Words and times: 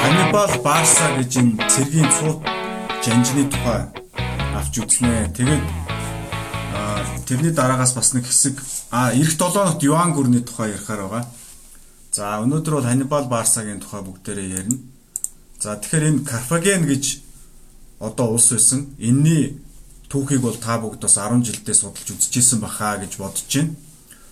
Ханибал 0.00 0.52
Барса 0.64 1.06
гэж 1.18 1.32
энэ 1.40 1.68
цэргийн 1.68 2.10
цууд 2.16 2.40
жанжны 3.04 3.44
тухай 3.52 3.84
авч 4.56 4.74
үзнэ. 4.80 5.28
Тэгээд 5.36 5.64
тэрний 7.28 7.52
дараагаас 7.52 7.92
бас 7.92 8.12
нэг 8.16 8.24
хэсэг 8.24 8.56
а 8.90 9.12
эх 9.12 9.36
7 9.36 9.54
нот 9.54 9.82
Юан 9.84 10.16
гүрний 10.16 10.40
тухай 10.40 10.72
ярихаар 10.72 11.04
байгаа. 11.04 11.24
За 12.12 12.40
өнөөдөр 12.42 12.74
бол 12.80 12.88
Ханибал 12.88 13.28
Барсагийн 13.28 13.80
тухай 13.80 14.02
бүгдээрээ 14.02 14.48
ярина. 14.50 14.78
За 15.60 15.76
тэгэхээр 15.76 16.08
энэ 16.10 16.24
Карфаген 16.24 16.88
гэж 16.88 17.20
одоо 18.00 18.34
улс 18.34 18.50
байсан. 18.50 18.90
Энийний 18.98 19.60
түүхийг 20.08 20.40
бол 20.40 20.56
та 20.56 20.80
бүгд 20.80 21.04
бас 21.04 21.20
10 21.20 21.44
жилдээ 21.44 21.76
судалж 21.76 22.08
үзчихсэн 22.08 22.58
бахаа 22.64 22.98
гэж 22.98 23.20
бодож 23.20 23.44
байна. 23.46 23.76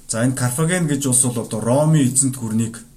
За 0.08 0.24
энэ 0.24 0.34
Карфаген 0.34 0.88
гэж 0.88 1.06
улс 1.06 1.22
бол 1.28 1.44
одоо 1.44 1.60
Ромын 1.60 2.02
эзэнт 2.02 2.40
гүрнийг 2.40 2.87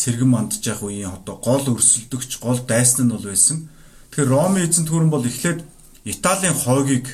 сэргэн 0.00 0.30
мандж 0.30 0.62
явах 0.62 0.86
үеийн 0.86 1.10
одоо 1.18 1.36
гол 1.42 1.64
өрсөлдөгч, 1.74 2.38
гол 2.38 2.58
дайсан 2.70 3.10
нь 3.10 3.12
бол 3.14 3.26
байсан. 3.26 3.66
Тэгэхээр 4.14 4.30
Ромын 4.30 4.62
эзэнт 4.66 4.88
гүрэн 4.90 5.10
бол 5.10 5.26
эхлээд 5.26 5.60
Италийн 6.06 6.54
хойгийг 6.54 7.06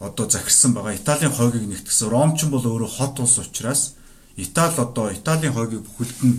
одоо 0.00 0.24
захирсан 0.30 0.72
байгаа. 0.72 0.96
Италийн 0.96 1.32
хойгийг 1.32 1.68
нэгтгсэн. 1.68 2.08
Ромчин 2.08 2.48
бол 2.50 2.64
өөрөө 2.64 2.90
хот 2.96 3.20
улс 3.20 3.36
учраас 3.38 3.94
Итали 4.36 4.80
одоо 4.80 5.12
Италийн 5.12 5.52
хойгийг 5.52 5.84
бүхэлд 5.84 6.20
нь 6.24 6.36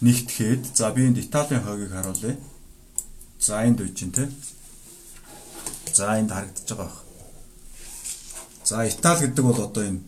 нэгтгэхэд 0.00 0.64
за 0.76 0.90
би 0.92 1.08
энд 1.08 1.18
Италийн 1.20 1.62
хойгийг 1.64 1.92
харуулъя. 1.92 2.36
За 3.40 3.64
энд 3.68 3.80
үе 3.80 3.92
чинь 3.92 4.12
те. 4.16 4.28
За 5.92 6.16
энд 6.16 6.32
харагдаж 6.32 6.64
байгаа 6.68 6.88
баг. 6.88 6.96
За 8.64 8.88
Итали 8.88 9.28
гэдэг 9.28 9.44
бол 9.44 9.60
одоо 9.60 9.84
энэ 9.84 10.00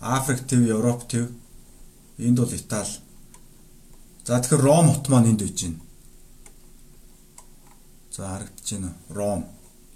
Африк 0.00 0.48
төв, 0.48 0.64
Европ 0.64 1.08
төв. 1.08 1.28
Энд 2.18 2.38
бол 2.40 2.52
Итали. 2.52 3.09
За 4.26 4.40
тэгэхээр 4.40 4.62
Ром 4.62 4.86
хот 4.92 5.08
маань 5.08 5.30
энд 5.32 5.42
үж 5.42 5.58
байна. 5.62 5.80
За 8.14 8.22
харагдаж 8.28 8.68
байна. 8.72 8.90
Ром 9.08 9.40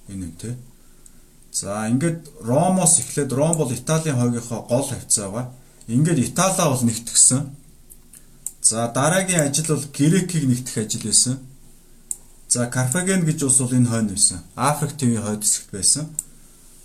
энэ 0.08 0.24
юм 0.26 0.32
те. 0.40 0.56
За 1.52 1.86
ингээд 1.88 2.30
Ромоос 2.40 2.98
эхлээд 2.98 3.32
Ром 3.32 3.56
бол 3.56 3.72
Италийн 3.72 4.16
хойгийнхоо 4.16 4.66
гол 4.66 4.88
хавцаа 4.88 5.30
байгаа. 5.30 5.52
Ингээд 5.86 6.18
Италиа 6.18 6.70
бол 6.70 6.82
нэгтгсэн. 6.82 7.40
За 8.62 8.88
дараагийн 8.88 9.46
ажил 9.46 9.66
бол 9.68 9.84
Грекийг 9.92 10.44
нэгтгэх 10.48 10.86
ажил 10.86 11.04
байсан. 11.04 11.38
За 12.48 12.66
Карфаген 12.66 13.22
гэж 13.24 13.44
ус 13.44 13.58
бол 13.60 13.76
энэ 13.76 13.88
хойно 13.88 14.10
байсан. 14.16 14.38
Африк 14.56 14.96
төвийн 14.96 15.22
хойд 15.22 15.42
хэсэгт 15.44 15.70
байсан. 15.70 16.08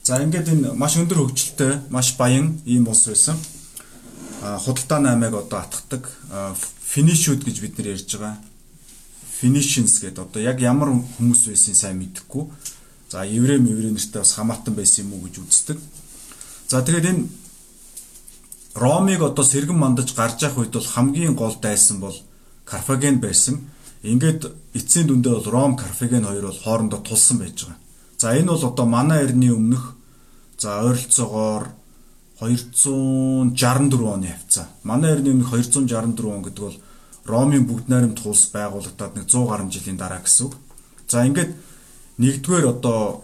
За 0.04 0.22
ингээд 0.22 0.50
энэ 0.54 0.74
маш 0.74 0.98
өндөр 0.98 1.18
хөгжилтэй, 1.18 1.88
маш 1.90 2.18
баян 2.18 2.62
ийм 2.66 2.88
улс 2.88 3.08
байсан. 3.08 3.38
Худалдаа 4.40 5.00
наймыг 5.00 5.34
одоо 5.36 5.60
атгадаг 5.60 6.08
финишүүд 6.90 7.44
гэж 7.44 7.58
бид 7.60 7.78
нэр 7.78 8.00
ярьж 8.00 8.16
байгаа. 8.16 8.40
Finishins 9.40 10.00
гэдэг 10.00 10.20
одоо 10.26 10.42
яг 10.42 10.60
ямар 10.64 10.90
хүмүүс 10.96 11.52
байсан 11.52 11.76
сайн 11.76 12.00
мэдэхгүй. 12.00 12.48
За 13.12 13.24
еврей 13.28 13.60
меврей 13.60 13.92
нэртэй 13.92 14.24
бас 14.24 14.34
хамаатан 14.34 14.74
байсан 14.76 15.06
юм 15.06 15.20
уу 15.20 15.28
гэж 15.28 15.44
үздэг. 15.44 15.78
За 16.68 16.82
тэгээд 16.82 17.10
энэ 17.12 17.28
Ромыг 18.76 19.22
одоо 19.22 19.44
сэргэн 19.44 19.76
мандаж 19.76 20.16
гарч 20.16 20.44
явах 20.44 20.64
үед 20.64 20.74
бол 20.74 20.88
хамгийн 20.88 21.36
гол 21.36 21.56
дайсан 21.62 22.00
бол 22.00 22.16
Карфаген 22.66 23.20
байсан. 23.20 23.68
Ингээд 24.04 24.48
эцсийн 24.74 25.08
дүндээ 25.08 25.34
бол 25.36 25.52
Ром, 25.52 25.76
Карфаген 25.76 26.24
хоёр 26.24 26.48
бол 26.48 26.62
хоорондоо 26.64 27.00
тулсан 27.04 27.40
байж 27.40 27.66
байгаа. 27.66 27.78
За 28.18 28.36
энэ 28.36 28.52
бол 28.52 28.64
одоо 28.64 28.86
манай 28.86 29.24
эртний 29.26 29.52
өмнөх 29.52 29.96
за 30.58 30.80
ойролцоогоор 30.84 31.72
264 32.40 34.04
оны 34.08 34.28
хавцаа. 34.32 34.68
Манай 34.84 35.16
өмнөх 35.20 35.52
264 35.52 36.26
он 36.28 36.44
гэдэг 36.44 36.64
бол 36.64 36.78
Ромын 37.26 37.68
бүгд 37.68 37.90
найрамд 37.92 38.18
тулс 38.18 38.48
байгуулагдаад 38.56 39.16
нэг 39.16 39.26
100 39.28 39.48
гаруй 39.48 39.70
жилийн 39.70 39.98
дараа 40.00 40.24
гэсэн 40.24 40.48
үг. 40.48 40.56
За 41.08 41.26
ингээд 41.28 41.52
нэгдүгээр 42.18 42.66
одоо 42.66 43.24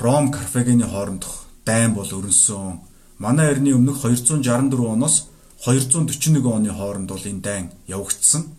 Ром, 0.00 0.32
Карфагены 0.32 0.88
хоорондох 0.88 1.46
дайн 1.64 1.94
бол 1.94 2.08
өрнсөн. 2.08 2.80
Манай 3.18 3.52
эртний 3.52 3.72
өмнөх 3.72 4.02
264 4.02 4.72
оноос 4.80 5.28
241 5.64 6.44
оны 6.44 6.72
хооронд 6.72 7.08
бол 7.10 7.22
энэ 7.22 7.40
дайн 7.40 7.70
явагдсан. 7.86 8.50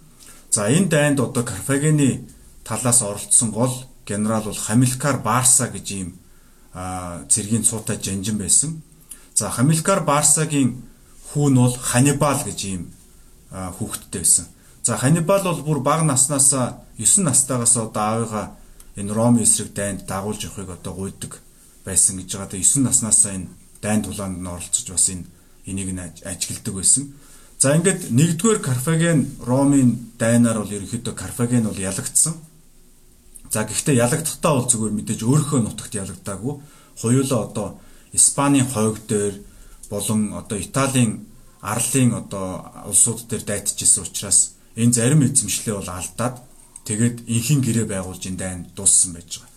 За 0.52 0.70
энэ 0.70 0.88
дайнд 0.88 1.20
одоо 1.20 1.44
Карфагены 1.44 2.30
талаас 2.64 3.02
оролцсон 3.02 3.52
гол 3.52 3.74
генерал 4.06 4.44
бол 4.44 4.56
Хамилкар 4.56 5.20
Барса 5.22 5.68
гэж 5.68 5.88
ийм 5.92 6.16
цэргийн 6.74 7.64
цуутай 7.64 7.98
жанжин 8.02 8.38
байсан. 8.38 8.82
За 9.38 9.52
Хамилкар 9.54 10.02
Барсагийн 10.02 10.82
хүү 11.30 11.48
нь 11.54 11.60
бол 11.62 11.76
Ханибал 11.78 12.42
гэж 12.42 12.60
ийм 12.66 12.90
хүүхэдтэй 13.54 14.26
байсан. 14.26 14.50
За 14.82 14.98
Ханибал 14.98 15.46
бол 15.46 15.62
бүр 15.62 15.80
бага 15.86 16.02
наснаас 16.10 16.50
9 16.98 17.22
настайгаас 17.22 17.78
одоо 17.78 18.02
аавыгаа 18.02 18.46
энэ 18.98 19.14
Роми 19.14 19.46
эсрэг 19.46 19.78
дайнд 19.78 20.10
дагуулж 20.10 20.42
явахыг 20.42 20.74
одоо 20.82 20.94
гуйдаг 20.98 21.38
байсан 21.86 22.18
гэж 22.18 22.34
байгаа. 22.34 22.50
Тэгээ 22.50 22.82
9 22.82 22.90
наснаас 22.90 23.22
энэ 23.30 23.46
дайн 23.78 24.02
тулаанд 24.02 24.42
нь 24.42 24.50
оролцож 24.50 24.90
бас 24.90 25.06
энэ 25.14 25.30
энийг 25.70 25.94
нь 25.94 26.02
ажигладаг 26.02 26.74
байсан. 26.74 27.14
За 27.62 27.78
ингээд 27.78 28.10
нэгдүгээр 28.10 28.60
Карфаген 28.66 29.38
Ромын 29.46 30.18
дайнаар 30.18 30.66
бол 30.66 30.76
ерөнхийдөө 30.82 31.14
Карфаген 31.14 31.70
бол 31.70 31.78
ялагдсан. 31.78 32.34
За 33.54 33.70
гэхдээ 33.70 34.02
ялагдахтаа 34.02 34.54
бол 34.58 34.66
зүгээр 34.66 34.98
мэдээж 34.98 35.22
өөрийнхөө 35.22 35.62
нутагт 35.62 35.94
ялагдаагүй. 35.94 36.54
Хоёулаа 36.98 37.42
одоо 37.46 37.68
Испаний 38.14 38.64
хойг 38.64 39.06
дээр 39.08 39.36
болон 39.90 40.34
одоо 40.34 40.58
Италийн 40.60 41.28
арлын 41.62 42.14
одоо 42.14 42.72
улсууд 42.86 43.28
дээр 43.28 43.44
дайтчихсан 43.44 44.04
учраас 44.04 44.54
энэ 44.76 44.94
зарим 44.94 45.24
эзэмшлээ 45.24 45.76
бол 45.76 45.90
алдаад 45.90 46.36
тэгээд 46.86 47.28
инхийн 47.28 47.62
гэрээ 47.62 47.86
байгуулж 47.90 48.24
энэ 48.28 48.38
дайн 48.38 48.60
дууссан 48.76 49.14
байж 49.14 49.42
байгаа. 49.42 49.56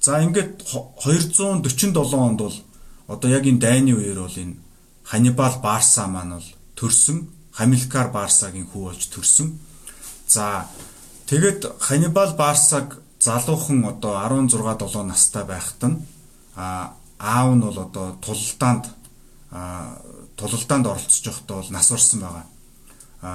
За 0.00 0.22
ингээд 0.22 0.52
247 1.00 1.96
онд 1.96 2.40
бол 2.40 2.56
одоо 3.08 3.28
яг 3.30 3.44
энэ 3.46 3.60
дайны 3.60 3.92
үеэр 3.96 4.20
бол 4.20 4.36
энэ 4.36 4.60
Ханибал 5.04 5.60
Барса 5.60 6.06
маань 6.06 6.36
бол 6.36 6.48
төрсөн 6.76 7.28
Хамилкар 7.54 8.10
Барсагийн 8.10 8.66
хүү 8.66 8.82
болж 8.90 9.02
төрсөн. 9.14 9.58
За 10.26 10.66
тэгэд 11.26 11.78
Ханибал 11.78 12.34
Барсаг 12.34 12.98
залуухан 13.20 13.84
одоо 13.84 14.18
16 14.18 14.58
7 14.58 15.06
настай 15.06 15.44
байхад 15.44 15.82
нь 15.88 15.96
а 16.56 16.94
аав 17.18 17.54
нь 17.54 17.60
бол 17.60 17.78
одоо 17.78 18.18
тулалдаанд 18.24 18.84
тулалдаанд 20.36 20.86
оролцож 20.86 21.24
байхдаа 21.26 21.56
бол 21.62 21.70
нас 21.70 21.92
орсон 21.92 22.20
байгаа. 22.20 22.46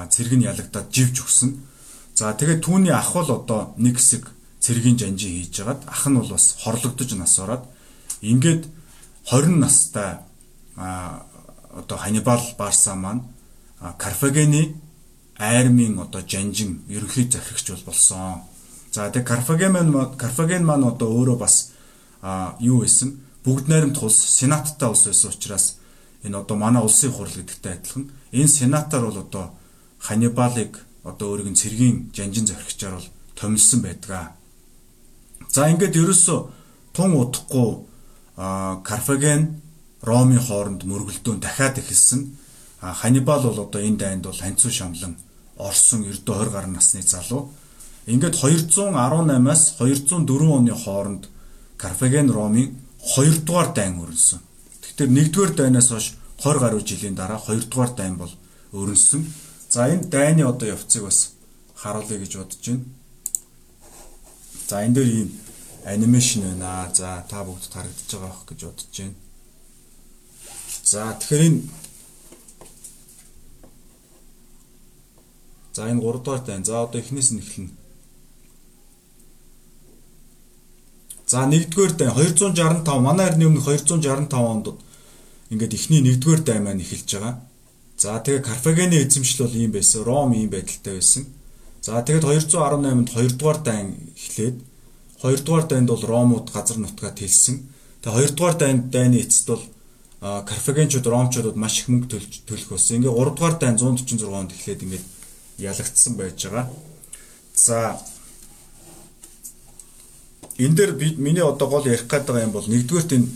Цэрэг 0.10 0.34
нь 0.36 0.48
ялагдаад 0.48 0.88
живж 0.92 1.24
өгсөн. 1.24 1.52
За 2.16 2.34
тэгээд 2.34 2.64
түүний 2.66 2.92
ах 2.92 3.14
бол 3.14 3.30
одоо 3.32 3.74
нэг 3.78 3.98
хэсэг 3.98 4.28
цэргийн 4.60 5.00
жанжин 5.00 5.32
хийж 5.40 5.56
хагаад 5.64 5.82
ах 5.88 6.04
нь 6.08 6.20
бол 6.20 6.30
бас 6.36 6.58
хорлогдож 6.60 7.10
нас 7.16 7.40
ороод 7.40 7.64
ингээд 8.22 8.68
20 9.32 9.64
настай 9.64 10.20
одоо 10.76 11.98
Ханибал 11.98 12.44
Барса 12.58 12.96
маань 12.96 13.24
Карфагены 13.98 14.76
айрмын 15.40 16.00
одоо 16.00 16.22
жанжин 16.22 16.84
ерөнхий 16.90 17.32
захирагч 17.32 17.72
бол 17.72 17.84
болсон. 17.88 18.44
За 18.92 19.10
тэгээ 19.10 19.24
Карфаген 19.24 19.72
маань 19.72 20.18
Карфаген 20.18 20.66
маань 20.66 20.84
одоо 20.84 21.08
өөрөө 21.16 21.38
бас 21.40 21.72
юу 22.60 22.82
байсан? 22.82 23.22
Бүгд 23.44 23.68
найрамд 23.72 23.98
улс 24.04 24.18
сенаттай 24.18 24.90
улс 24.90 25.06
байсан 25.08 25.32
учраас 25.32 25.66
энэ 26.24 26.38
одоо 26.38 26.58
манай 26.58 26.84
улсын 26.84 27.12
хурал 27.12 27.32
гэдэгтэй 27.32 27.74
адилхан 27.74 28.12
энэ 28.32 28.48
сенатаар 28.48 29.06
бол 29.06 29.20
одоо 29.24 29.46
Ханибалыг 30.00 30.80
одоо 31.04 31.28
өөрийн 31.32 31.56
цэргийн 31.56 32.12
жанжин 32.16 32.48
захирагчаар 32.48 32.96
бол 32.96 33.10
томилсон 33.36 33.82
байдаг. 33.82 34.36
За 35.48 35.70
ингээд 35.72 35.96
ерөөсө 35.96 36.36
тун 36.94 37.12
удахгүй 37.16 37.88
Карфаген 38.84 39.62
Ромын 40.02 40.40
хооронд 40.40 40.84
мөргөлдөөн 40.84 41.40
дахиад 41.40 41.80
эхэлсэн. 41.80 42.36
Ханибал 42.80 43.44
бол 43.44 43.60
одоо 43.68 43.82
энэ 43.82 43.98
дайнд 43.98 44.24
бол 44.28 44.40
ханцуу 44.40 44.72
шамлан 44.72 45.16
орсон 45.58 46.04
ердөө 46.08 46.48
20 46.48 46.52
гаруй 46.56 46.72
насны 46.72 47.02
залуу. 47.04 47.52
Ингээд 48.08 48.36
218-аас 48.40 49.76
204 49.80 50.28
оны 50.48 50.74
хооронд 50.76 51.28
Карфаген 51.78 52.32
Ромын 52.32 52.76
2 53.00 53.46
дугаар 53.48 53.74
дайн 53.74 54.00
өрнсөн. 54.04 54.40
Тэгэхээр 54.82 55.10
1 55.10 55.32
дугаар 55.32 55.54
дайнаас 55.56 55.88
хойш 55.90 56.14
20 56.44 56.60
гаруй 56.60 56.84
жилийн 56.84 57.16
дараа 57.16 57.40
2 57.40 57.70
дугаар 57.72 57.92
дайн 57.96 58.16
бол 58.18 58.34
өрнсөн. 58.74 59.24
За 59.70 59.88
энэ 59.88 60.10
дайны 60.14 60.44
одоо 60.44 60.68
явцыг 60.76 61.04
бас 61.04 61.32
харуулъя 61.76 62.20
гэж 62.20 62.32
бодож 62.38 62.60
байна. 62.68 62.86
За 64.68 64.84
энэ 64.86 64.96
дээр 64.96 65.10
ийм 65.18 65.30
анимашн 65.86 66.42
байна. 66.42 66.92
За 66.94 67.24
та 67.30 67.44
бүгд 67.48 67.72
харагдаж 67.72 68.10
байгаа 68.12 68.32
бох 68.34 68.46
гэж 68.50 68.60
бодож 68.68 68.88
байна. 69.00 69.16
За 70.84 71.02
тэгэхээр 71.20 71.44
энэ 71.48 71.62
За 75.74 75.88
энэ 75.88 76.02
3 76.02 76.24
дугаар 76.24 76.42
тань. 76.44 76.66
За 76.66 76.84
одоо 76.84 77.00
эхнээс 77.00 77.32
нь 77.32 77.40
эхэлнэ. 77.40 77.79
За 81.30 81.46
1-р 81.46 81.94
дай 81.94 82.10
265 82.10 83.00
манай 83.06 83.30
эртний 83.30 83.46
өмнө 83.46 83.62
265 83.62 84.34
онд 84.34 84.68
ингээд 85.54 85.74
эхний 85.78 86.02
1-р 86.02 86.42
дай 86.42 86.58
маань 86.58 86.82
эхэлж 86.82 87.06
байгаа. 87.06 87.46
За 88.02 88.18
тэгээ 88.18 88.42
Карфагены 88.42 88.98
эзэмшил 88.98 89.46
бол 89.46 89.54
ийм 89.54 89.70
байсан. 89.70 90.02
Ром 90.10 90.34
ийм 90.34 90.50
байдалтай 90.50 90.98
байсан. 90.98 91.30
За 91.86 92.02
тэгээд 92.02 92.26
218-нд 92.26 93.14
2 93.14 93.38
дугаар 93.38 93.62
дайн 93.62 93.94
эхлээд 94.18 94.58
2 95.22 95.46
дугаар 95.46 95.66
дайнд 95.70 95.88
бол 95.94 96.02
Ромууд 96.02 96.50
газар 96.50 96.82
нутгаа 96.82 97.14
тэлсэн. 97.14 97.62
Тэгээ 98.02 98.34
2 98.34 98.34
дугаар 98.34 98.58
дайнд 98.58 98.90
дайны 98.90 99.22
эцэст 99.22 99.48
бол 99.54 99.64
Карфагенчууд 100.22 101.06
Ромчуудад 101.06 101.56
маш 101.56 101.86
их 101.86 101.94
мөнгө 101.94 102.10
төлөх 102.50 102.74
болсон. 102.74 103.06
Ингээ 103.06 103.14
3 103.14 103.38
дугаар 103.38 103.56
дайн 103.62 103.78
146 103.78 104.26
онд 104.34 104.50
эхлээд 104.58 104.82
ингээд 104.82 105.06
ялагдсан 105.62 106.18
байж 106.18 106.42
байгаа. 106.42 106.66
За 107.54 108.02
энэ 110.64 110.76
дээр 110.76 110.92
би 111.00 111.08
миний 111.26 111.46
одоо 111.52 111.68
гол 111.70 111.86
ярих 111.88 112.06
гээд 112.12 112.26
байгаа 112.28 112.46
юм 112.48 112.54
бол 112.56 112.68
нэгдүгээрт 112.68 113.12
энэ 113.18 113.30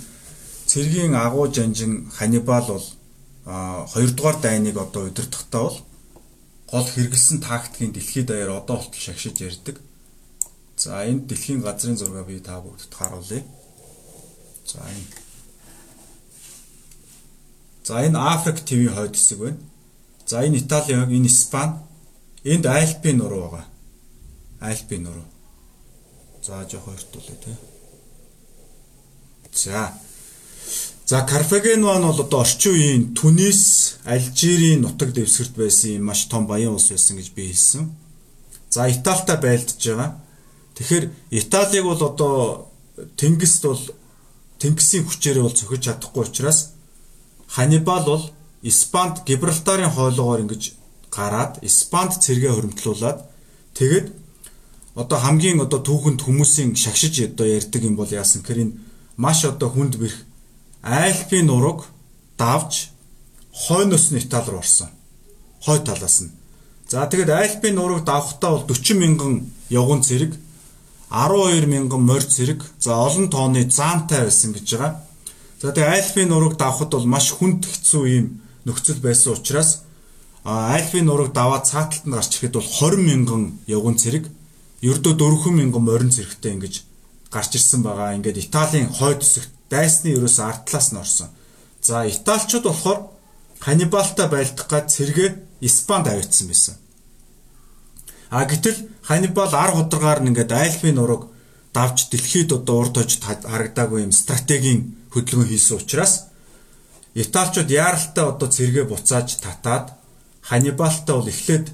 цэргийн 0.68 1.16
агуу 1.16 1.48
жанжин 1.56 2.12
Ханибал 2.12 2.68
бол 2.68 2.88
а 3.46 3.86
хоёрдугаар 3.94 4.38
дайныг 4.42 4.78
одоо 4.78 5.08
удирдахдаа 5.08 5.64
бол 5.64 5.80
гол 6.72 6.88
хэрэгэлсэн 6.94 7.40
тактикийн 7.40 7.92
дэлхийд 7.94 8.28
даяар 8.28 8.52
одоо 8.60 8.75
болтол 8.78 9.04
шагшиж 9.06 9.36
ярьдаг. 9.40 9.80
За 10.78 11.06
энэ 11.10 11.28
дэлхийн 11.30 11.62
газрын 11.62 11.98
зураг 11.98 12.28
би 12.28 12.40
та 12.40 12.60
бүгдэд 12.60 12.94
харуулъя. 12.94 13.44
За 14.66 14.80
энэ. 14.92 15.08
За 17.88 17.94
энэ 18.06 18.18
Африк 18.34 18.60
ТV 18.68 18.81
хойд 18.96 19.16
хэсэг 19.16 19.40
байна. 19.40 19.60
За 20.26 20.44
энэ 20.46 20.58
Итали, 20.60 20.94
энэ 20.94 21.28
Испани, 21.28 21.80
энд 22.44 22.66
Альпийн 22.66 23.18
нуруу 23.18 23.42
байгаа. 23.44 23.66
Альпийн 24.60 25.04
нуруу. 25.04 25.28
За 26.45 26.68
жоох 26.69 26.84
хоёртуулъя 26.86 27.38
тий. 27.44 27.56
За. 29.54 29.94
За 31.06 31.25
Карфаген 31.25 31.81
маань 31.81 32.04
бол 32.04 32.22
одоо 32.22 32.40
орчин 32.42 32.74
үеийн 32.74 33.04
Түнис, 33.16 33.95
Алжирийн 34.04 34.81
нутаг 34.81 35.13
дэвсгэрт 35.13 35.56
байсан 35.56 35.90
юм 35.98 36.04
маш 36.12 36.28
том 36.28 36.44
баян 36.48 36.75
улс 36.75 36.92
байсан 36.92 37.16
гэж 37.16 37.31
би 37.31 37.48
хэлсэн. 37.48 37.92
За 38.69 38.90
Италитай 38.92 39.38
байлдж 39.40 39.80
байгаа. 39.88 40.19
Тэгэхээр 40.75 41.06
Италиг 41.31 41.84
бол 41.84 42.01
одоо 42.04 42.68
Тэнгист 43.16 43.63
бол 43.63 43.84
Тэнгисийн 44.60 45.07
хүчээр 45.07 45.40
бол 45.44 45.56
цохиж 45.56 45.81
чадахгүй 45.88 46.28
учраас 46.28 46.75
Ханибал 47.48 48.04
бол 48.04 48.24
Испанд 48.63 49.24
Гибралтарын 49.28 49.92
хоолоогоор 49.95 50.44
ингэж 50.44 50.63
гараад 51.07 51.63
Испанд 51.63 52.19
цэргээ 52.24 52.51
хөрөмтлүүлээд 52.51 53.19
тэгэд 53.80 54.07
одоо 54.95 55.19
хамгийн 55.19 55.62
одоо 55.66 55.80
түүхэнд 55.81 56.22
хүмүүсийн 56.22 56.75
шагшиж 56.78 57.34
одоо 57.34 57.48
ярьдаг 57.50 57.81
юм 57.81 57.95
бол 57.98 58.10
яасан 58.10 58.42
гэхээр 58.42 58.63
энэ 58.63 58.78
маш 59.18 59.45
одоо 59.45 59.69
хүнд 59.69 59.98
бэрх 59.98 60.18
Альпийн 60.84 61.48
нураг 61.48 61.88
давж 62.38 62.92
хойноос 63.54 64.12
нь 64.12 64.19
Итали 64.19 64.51
руу 64.51 64.60
орсон. 64.60 64.90
Хой 65.66 65.80
талаас 65.80 66.22
нь. 66.22 66.31
За 66.90 67.07
тэгэд 67.07 67.30
Альпийн 67.30 67.75
нураг 67.75 68.04
давхтаа 68.06 68.51
бол 68.51 68.68
40 68.68 69.00
мянган 69.00 69.34
явган 69.69 70.01
цэрэг 70.04 70.36
12 71.10 71.66
мянган 71.66 72.01
морь 72.06 72.25
цэрэг 72.25 72.62
за 72.80 72.98
олон 72.98 73.30
тооны 73.30 73.69
заантай 73.69 74.28
байсан 74.28 74.54
гэж 74.54 74.68
байгаа. 74.75 75.01
За 75.62 75.72
тэгээ 75.72 75.94
Альпийн 76.04 76.30
нураг 76.30 76.57
давхад 76.57 76.92
бол 76.92 77.07
маш 77.07 77.31
хүнд 77.31 77.66
хэцүү 77.66 78.04
юм 78.19 78.42
нөхцөл 78.66 79.00
байсан 79.00 79.34
учраас 79.34 79.81
Альпийн 80.44 81.06
нураг 81.06 81.31
даваад 81.31 81.66
цааталт 81.66 82.06
нь 82.06 82.13
гарч 82.13 82.31
ирэхэд 82.36 82.54
бол 82.60 82.68
20 82.68 83.00
мянган 83.00 83.42
явган 83.66 83.95
цэрэг 83.95 84.28
ердөө 84.83 85.13
4 85.15 85.56
мянган 85.57 85.83
морин 85.88 86.12
цэрэгтэй 86.12 86.51
ингэж 86.59 86.75
гарч 87.31 87.51
ирсэн 87.56 87.81
байгаа. 87.88 88.15
Ингээд 88.19 88.44
Италийн 88.44 88.91
хойд 88.91 89.24
хэсэгт 89.24 89.51
дайсны 89.71 90.12
ерөөс 90.13 90.38
ард 90.44 90.68
талаас 90.68 90.91
нь 90.91 91.01
орсон. 91.01 91.30
За 91.81 92.03
Италичууд 92.03 92.65
болохоор 92.68 93.00
Ханибалтай 93.63 94.27
байлдах 94.27 94.68
гад 94.68 94.91
цэргээ 94.91 95.30
Испанд 95.63 96.07
авчихсан 96.07 96.47
байсан. 96.51 96.75
А 98.30 98.44
гэтэл 98.45 98.77
Ханибал 99.07 99.53
ар 99.56 99.71
хударгаар 99.71 100.19
нь 100.21 100.30
ингээд 100.30 100.51
Альпийн 100.51 100.95
нураг 101.00 101.31
давж 101.71 102.12
дэлхийд 102.12 102.51
одоо 102.51 102.75
урд 102.83 102.95
хожид 103.00 103.24
харагдаагүй 103.24 104.03
юм 104.03 104.12
стратегийн 104.12 104.80
хөдөлгөөн 105.13 105.50
хийсэн 105.50 105.77
учраас 105.80 106.13
Италичууд 107.15 107.69
яаралтай 107.69 108.25
одоо 108.25 108.50
цэргээ 108.50 108.85
буцааж 108.89 109.38
татаад 109.39 109.95
Ханибалтай 110.50 111.15
бол 111.15 111.31
эхлээд 111.33 111.65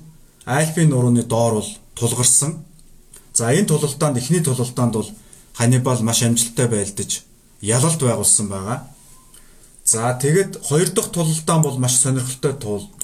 Альпийн 0.45 0.89
нурууны 0.91 1.23
доор 1.23 1.53
бол 1.59 1.71
тулгарсан. 1.97 2.68
За 3.39 3.53
энэ 3.55 3.71
тулалдаанд 3.71 4.17
эхний 4.17 4.43
тулалдаанд 4.43 4.93
бол 4.93 5.09
Ханибал 5.55 6.01
маш 6.03 6.19
амжилттай 6.23 6.67
байлдаж 6.67 7.23
ялалт 7.61 8.01
байгуулсан 8.03 8.47
байгаа. 8.51 8.77
За 9.85 10.11
тэгэд 10.21 10.59
хоёр 10.67 10.89
дахь 10.91 11.11
тулалдаан 11.15 11.61
бол 11.63 11.77
маш 11.79 11.95
сонирхолтой 12.03 12.53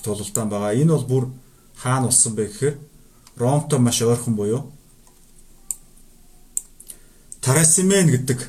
тулалдаан 0.04 0.50
байгаа. 0.50 0.76
Энэ 0.76 0.92
бол 0.92 1.08
бүр 1.12 1.24
хаана 1.82 2.08
болсон 2.12 2.36
бэ 2.36 2.44
гэхээр 2.48 2.76
Ромтой 3.38 3.80
маш 3.80 4.02
ойрхон 4.02 4.36
буюу 4.36 4.62
Тарасимен 7.40 8.08
гэдэг 8.12 8.40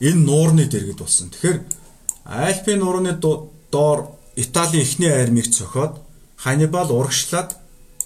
энэ 0.00 0.24
нуурны 0.26 0.66
дэргэд 0.66 0.98
болсон. 0.98 1.30
Тэгэхээр 1.30 1.58
Альпийн 2.26 2.80
нуурны 2.82 3.12
доор 3.70 3.98
Италийн 4.34 4.82
эхний 4.82 5.14
армийг 5.14 5.46
цохоод 5.54 6.02
Ханибал 6.42 6.90
урагшлаад 6.90 7.54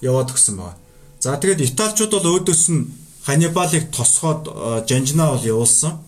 яваад 0.02 0.28
гисэн 0.36 0.56
байна. 0.60 0.85
За 1.20 1.36
тэгээд 1.36 1.60
Италичууд 1.72 2.12
бол 2.12 2.28
өөдөөс 2.36 2.64
нь 2.72 2.90
Ханибалыг 3.26 3.90
тосгоод 3.90 4.42
э, 4.46 4.86
жанжнаа 4.86 5.34
бол 5.34 5.44
явуулсан. 5.44 5.98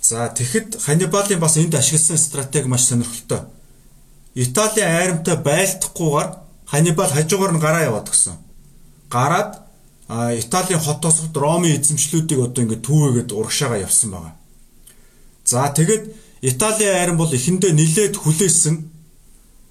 За 0.00 0.28
тэгэхэд 0.28 0.80
Ханнибалын 0.80 1.40
бас 1.40 1.56
энд 1.56 1.74
ашигласан 1.74 2.18
стратеги 2.18 2.68
маш 2.68 2.88
сонирхолтой. 2.88 3.44
Италийн 4.34 4.88
айрамтай 4.88 5.36
байлдахгүйгээр 5.36 6.30
Ханнибал 6.70 7.10
хажуугаар 7.10 7.52
нь 7.52 7.60
гараа 7.60 7.82
яваад 7.84 8.08
гисэн. 8.08 8.38
Гараад 9.10 9.60
Италийн 10.10 10.80
хот 10.80 11.00
тосгод 11.02 11.36
Ромын 11.36 11.76
эзэмшлүүдийг 11.76 12.40
одоо 12.40 12.64
ингээд 12.64 12.86
түүгээд 12.86 13.30
урагшаага 13.34 13.82
явсан 13.84 14.10
байгаа. 14.10 14.34
За 15.44 15.68
тэгэд 15.68 16.14
Италийн 16.42 16.94
айран 16.94 17.16
бол 17.18 17.30
эхэндээ 17.30 17.72
нилээд 17.76 18.16
хүлээсэн. 18.16 18.90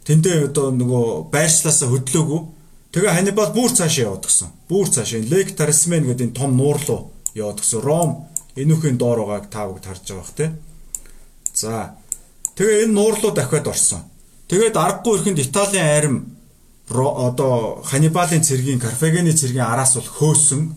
Тэндээ 0.06 0.52
одоо 0.52 0.72
нөгөө 0.72 1.32
байршлаасаа 1.34 1.90
хөдлөөгүй. 1.90 2.42
Тэгээ 2.90 3.14
Ханнибал 3.14 3.54
бүр 3.54 3.70
цаашаа 3.70 4.10
яваад 4.10 4.26
гисэн. 4.26 4.50
Бүр 4.66 4.90
цаашаа 4.90 5.22
Лек 5.22 5.54
Тарсмен 5.54 6.10
гэдэг 6.10 6.34
энэ 6.34 6.38
том 6.38 6.58
нуур 6.58 6.82
руу 6.88 7.14
яваад 7.38 7.62
гисэн. 7.62 7.86
Ром 7.86 8.26
энүүхийн 8.58 8.98
доор 8.98 9.30
байгааг 9.30 9.46
та 9.54 9.70
бүгд 9.70 9.86
харж 9.86 10.04
байгаа 10.10 10.26
бах 10.26 10.34
тий. 10.34 10.50
За. 11.54 11.94
Тэгээ 12.58 12.90
энэ 12.90 12.94
нуурлуу 12.98 13.32
дахиад 13.32 13.68
орсон. 13.70 14.02
Тэгээд 14.50 14.74
аргагүй 14.74 15.22
ихэнд 15.22 15.40
Италийн 15.40 15.86
айрам 15.86 16.18
одоо 16.90 17.86
Ханибалын 17.86 18.42
цэргийн 18.42 18.82
Карфагены 18.82 19.38
цэргийн 19.38 19.70
араас 19.70 19.94
бол 19.94 20.10
хөөсөн. 20.10 20.74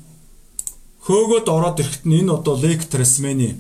Хөөгөөд 1.09 1.49
ороод 1.49 1.81
ирэхэд 1.81 2.05
нь 2.05 2.19
энэ 2.21 2.33
одоо 2.37 2.61
Лек 2.61 2.85
Тресмени 2.93 3.57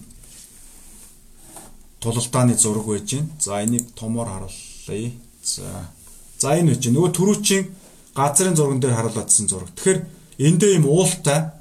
тулалдааны 2.04 2.54
зураг 2.54 2.84
байж 2.84 3.08
гин. 3.16 3.32
За 3.40 3.64
энийг 3.64 3.96
томоор 3.96 4.28
харуулъя. 4.28 5.10
За. 5.42 5.88
За 6.36 6.52
энэ 6.60 6.76
үчи 6.76 6.92
нөгөө 6.92 7.10
түрүүчийн 7.16 7.64
газрын 8.14 8.56
зурган 8.56 8.80
дээр 8.80 8.94
харуулсан 8.94 9.48
зураг. 9.48 9.70
Тэгэхээр 9.76 10.00
эндээ 10.38 10.76
юм 10.78 10.86
уултай 10.86 11.52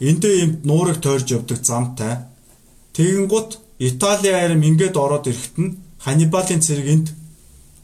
Эндээ 0.00 0.44
юм 0.44 0.60
нуурыг 0.64 1.00
тойрж 1.00 1.32
явдаг 1.32 1.64
замтай. 1.64 2.18
Тэгэнгუთ 2.92 3.58
Итали 3.78 4.28
айрам 4.28 4.62
ингээд 4.62 4.96
ороод 4.96 5.26
ирэхэд 5.28 5.56
нь 5.56 5.76
Ханибалын 6.00 6.60
цэрэг 6.60 6.88
энд 6.88 7.08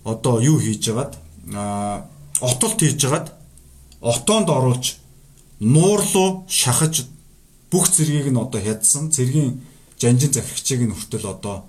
одоо 0.04 0.40
юу 0.40 0.60
хийж 0.60 0.88
яагаад 0.88 1.16
а 1.52 2.04
отолт 2.40 2.80
хийж 2.80 3.00
яагаад 3.04 3.32
отоонд 4.00 4.48
оруулж 4.48 4.96
нуурлуу 5.60 6.44
шахаж 6.48 7.08
бүх 7.72 7.88
цэргийг 7.88 8.28
нь 8.32 8.40
одоо 8.40 8.60
хядсан 8.60 9.12
цэргийн 9.12 9.60
жанжин 10.00 10.32
захирагчийг 10.32 10.80
нь 10.84 10.96
хүртэл 10.96 11.32
одоо 11.32 11.64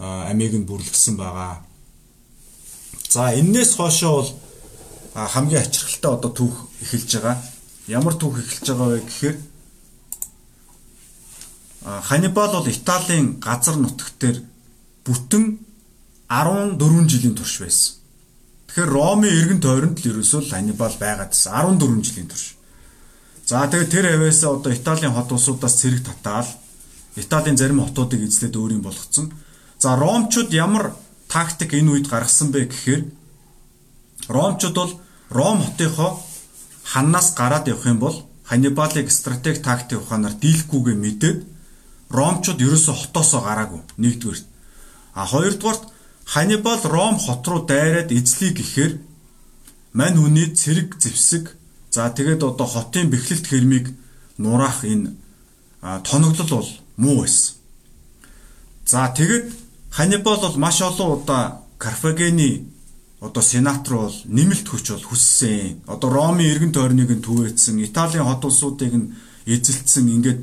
амийг 0.00 0.52
нь 0.56 0.68
бүрлгсэн 0.68 1.16
байгаа. 1.16 1.64
За 3.08 3.32
энээс 3.32 3.76
хоошоо 3.76 4.12
бол 4.16 4.30
хамгийн 5.14 5.62
ачирхалтай 5.62 6.10
одоо 6.10 6.30
түүх 6.34 6.54
эхэлж 6.82 7.10
байгаа. 7.14 7.38
Ямар 7.86 8.14
түүх 8.18 8.42
эхэлж 8.42 8.66
байгаа 8.74 8.88
вэ 8.98 9.00
гэхээр 9.06 9.36
Ханибал 11.84 12.50
бол 12.50 12.66
Италийн 12.66 13.38
газар 13.38 13.76
нутагт 13.76 14.18
дээр 14.18 14.38
бүтэн 15.04 15.60
14 16.28 17.06
жилийн 17.06 17.36
турш 17.36 17.60
байсан. 17.60 17.94
Тэгэхээр 18.66 18.90
Ромын 18.90 19.30
эргэн 19.30 19.60
тойронд 19.60 20.00
л 20.00 20.10
ерөөсөө 20.10 20.50
Ханибал 20.50 20.96
байгаад 20.98 21.30
байсан 21.30 21.78
14 21.78 22.02
жилийн 22.02 22.28
турш. 22.32 22.56
За 23.46 23.68
тэгээд 23.68 23.92
тэр 23.92 24.06
хавьяасаа 24.16 24.50
одоо 24.56 24.72
Италийн 24.72 25.12
хот 25.12 25.30
улсуудаас 25.30 25.76
цэрэг 25.76 26.02
татаал 26.02 26.48
Италийн 27.14 27.60
зарим 27.60 27.84
хотуудыг 27.84 28.24
эзлээд 28.24 28.56
өөрийн 28.56 28.82
болгоцсон. 28.82 29.30
За 29.78 29.94
Ромчууд 29.94 30.50
ямар 30.50 30.96
тактик 31.28 31.76
энэ 31.76 32.00
үед 32.00 32.08
гаргасан 32.08 32.48
бэ 32.50 32.72
гэхээр 32.72 33.02
Ромчууд 34.32 34.74
бол 34.74 34.92
Ром 35.36 35.58
хотынхоо 35.66 36.10
ханаас 36.84 37.34
гараад 37.34 37.66
явах 37.68 37.86
юм 37.86 37.98
бол 37.98 38.16
Ханибалыг 38.44 39.10
стратеги 39.10 39.64
тактик 39.68 40.00
ухаанаар 40.02 40.34
дийлэхгүйгээ 40.42 40.96
мэдээд 41.04 41.38
Ромчууд 42.16 42.60
ерөөсө 42.60 42.92
хотоосоо 42.92 43.40
гараагүй. 43.40 43.80
Нэгдүгээр. 43.96 44.40
А 45.14 45.24
хоёрдугаарт 45.26 45.82
Ханибал 46.24 46.80
Ром 46.84 47.16
хот 47.18 47.46
руу 47.48 47.64
дайраад 47.66 48.12
эзлэе 48.12 48.52
гэхээр 48.52 48.92
мань 49.98 50.18
хүний 50.20 50.48
цэрэг 50.52 51.00
зевсэг 51.02 51.56
за 51.90 52.10
тэгээд 52.10 52.42
одоо 52.44 52.66
хотын 52.66 53.10
бэхлэлт 53.10 53.46
хэрмийг 53.48 53.86
нураах 54.38 54.84
энэ 54.84 55.16
тоноглол 56.04 56.50
бол 56.50 56.70
муу 56.96 57.22
байсан. 57.22 57.56
За 58.86 59.08
тэгэд 59.08 59.52
Ханибал 59.90 60.40
бол 60.40 60.56
маш 60.56 60.80
олон 60.82 61.08
удаа 61.16 61.64
Карфагений 61.78 62.68
одоо 63.24 63.42
сенат 63.42 63.88
руу 63.88 64.06
бол 64.06 64.18
нэмэлт 64.28 64.68
хүч 64.68 64.92
бол 64.92 65.06
хүссэн. 65.08 65.88
Одоо 65.88 66.08
Ромын 66.12 66.44
эргэн 66.52 66.72
тойрныг 66.76 67.10
нь 67.10 67.24
түгээцсэн, 67.24 67.80
Италийн 67.80 68.28
хот 68.28 68.44
улсуудыг 68.44 68.92
нь 68.92 69.16
эзэлсэн. 69.48 70.12
Ингээд 70.12 70.40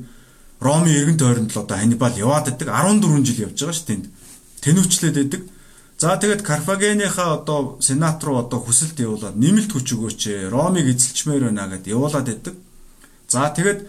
Ромын 0.58 0.90
эргэн 0.90 1.18
тойронд 1.22 1.54
л 1.54 1.62
одоо 1.62 1.78
Ханибал 1.78 2.18
яваад 2.18 2.50
байдаг 2.50 2.70
14 2.74 3.26
жил 3.26 3.46
явж 3.46 3.58
байгаа 3.62 3.78
шүү 3.78 3.88
тэнд. 3.88 4.06
Тэнүүчлээд 4.66 5.16
байдаг. 5.18 5.42
За 6.02 6.18
тэгээд 6.18 6.42
Карфагеныхаа 6.42 7.38
одоо 7.38 7.78
сенат 7.82 8.24
руу 8.26 8.42
одоо 8.42 8.58
хүсэлт 8.58 8.98
явуулаад 8.98 9.38
нэмэлт 9.38 9.72
хүч 9.74 9.88
өгөөч. 9.94 10.22
Ромыг 10.50 10.90
эзэлчмээр 10.90 11.54
байна 11.54 11.70
гэдээ 11.70 11.94
явуулаад 11.94 12.26
байдаг. 12.26 12.56
За 13.30 13.54
тэгээд 13.54 13.86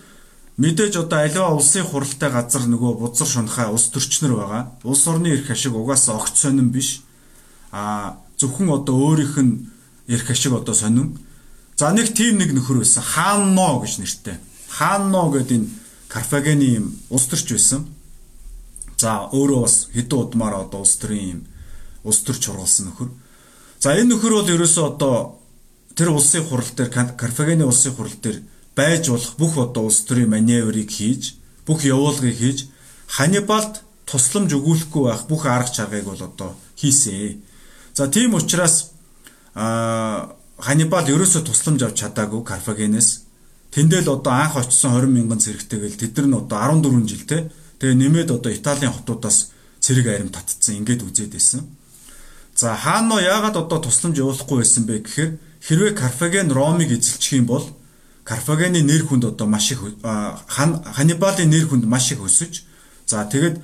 мэдээж 0.61 0.97
одоо 1.01 1.19
аливаа 1.25 1.57
улсын 1.57 1.89
хуралтай 1.89 2.29
газар 2.29 2.69
нөгөө 2.69 2.93
бузар 3.01 3.29
шунхай 3.29 3.73
улс 3.73 3.89
төрчнөр 3.89 4.37
байгаа. 4.37 4.63
Улс 4.85 5.09
орны 5.09 5.33
эрх 5.33 5.49
ашиг 5.49 5.73
угаасаа 5.73 6.21
огт 6.21 6.37
сонирн 6.37 6.69
биш. 6.69 7.01
А 7.73 8.21
зөвхөн 8.43 8.69
одоо 8.75 8.97
өөрийнх 8.99 9.39
нь 9.39 9.71
эрх 10.11 10.27
ашиг 10.31 10.53
одоо 10.53 10.75
сонирн. 10.75 11.19
За 11.79 11.95
нэг 11.95 12.13
тим 12.13 12.39
нэг 12.39 12.51
нөхөр 12.53 12.83
байсан. 12.83 13.03
Хаанно 13.03 13.81
гэж 13.81 14.03
нэртэй. 14.03 14.37
Хаанно 14.69 15.31
гэдэг 15.31 15.57
энэ 15.57 15.71
Карфагены 16.13 16.67
юм 16.83 16.87
улс 17.09 17.27
төрч 17.31 17.55
байсан. 17.55 17.87
За 18.99 19.31
өөрөө 19.33 19.61
бас 19.63 19.89
хэдэн 19.95 20.19
удмаар 20.19 20.67
одоо 20.67 20.85
улс 20.85 20.99
төрийн 21.01 21.31
юм 21.39 21.41
улс 22.05 22.21
төр 22.27 22.37
чургалсан 22.37 22.93
нөхөр. 22.93 23.11
За 23.81 23.97
энэ 23.97 24.15
нөхөр 24.15 24.33
бол 24.37 24.53
ерөөсөө 24.53 24.85
одоо 24.93 25.41
тэр 25.97 26.13
улсын 26.13 26.45
хурал 26.45 26.69
дээр 26.77 26.91
Карфагены 27.17 27.65
улсын 27.65 27.95
хурал 27.97 28.19
дээр 28.21 28.43
байж 28.77 29.09
болох 29.09 29.35
бүх 29.39 29.57
одоо 29.59 29.89
улс 29.89 30.05
төрийн 30.05 30.31
маневрыг 30.31 30.91
хийж, 30.91 31.35
бүх 31.67 31.85
явуулгыг 31.85 32.37
хийж 32.37 32.69
Ханибалд 33.09 33.85
тусламж 34.09 34.53
өгүүлэхгүй 34.57 35.03
байх 35.09 35.25
бүх 35.29 35.45
арга 35.47 35.73
чаргыг 35.73 36.07
бол 36.09 36.23
одоо 36.23 36.57
хийсэн. 36.77 37.43
За 37.95 38.09
тийм 38.09 38.35
учраас 38.35 38.93
а 39.55 40.35
Ханибал 40.63 41.09
ерөөсөө 41.11 41.43
тусламж 41.43 41.83
авч 41.83 42.07
чадаагүй 42.07 42.45
Карфагенээс. 42.47 43.27
Тэндэл 43.75 44.15
одоо 44.15 44.33
анх 44.33 44.57
очсон 44.57 44.95
20 44.95 45.11
мянган 45.11 45.41
зэрэгтэйгэл 45.43 45.99
тэд 45.99 46.17
нар 46.23 46.27
нь 46.29 46.39
одоо 46.39 46.59
14 46.79 47.09
жилтэй. 47.09 47.41
Тэгээ 47.83 47.99
нэмээд 47.99 48.31
одоо 48.31 48.53
Италийн 48.53 48.95
хотуудаас 48.95 49.51
цэрэг 49.83 50.07
арим 50.07 50.31
татцсан 50.31 50.79
ингээд 50.79 51.03
үзээд 51.03 51.35
байсан. 51.35 51.67
За 52.55 52.77
хаано 52.77 53.19
яагаад 53.19 53.57
одоо 53.59 53.79
тусламж 53.83 54.23
явуулахгүй 54.23 54.63
байсан 54.63 54.87
бэ 54.87 55.03
гэхээр 55.03 55.31
хэрвээ 55.67 55.93
Карфаген 55.99 56.53
Ромыг 56.55 56.95
эзэлчих 56.95 57.43
юм 57.43 57.47
бол 57.51 57.67
Карфагены 58.25 58.83
нэр 58.87 59.03
хүнд 59.03 59.25
одоо 59.35 59.47
маш 59.51 59.73
их 59.73 59.83
Ханибалын 60.03 61.51
нэр 61.51 61.67
хүнд 61.67 61.85
маш 61.91 62.13
их 62.13 62.23
өсөж 62.23 62.63
за 63.07 63.27
тэгэд 63.27 63.59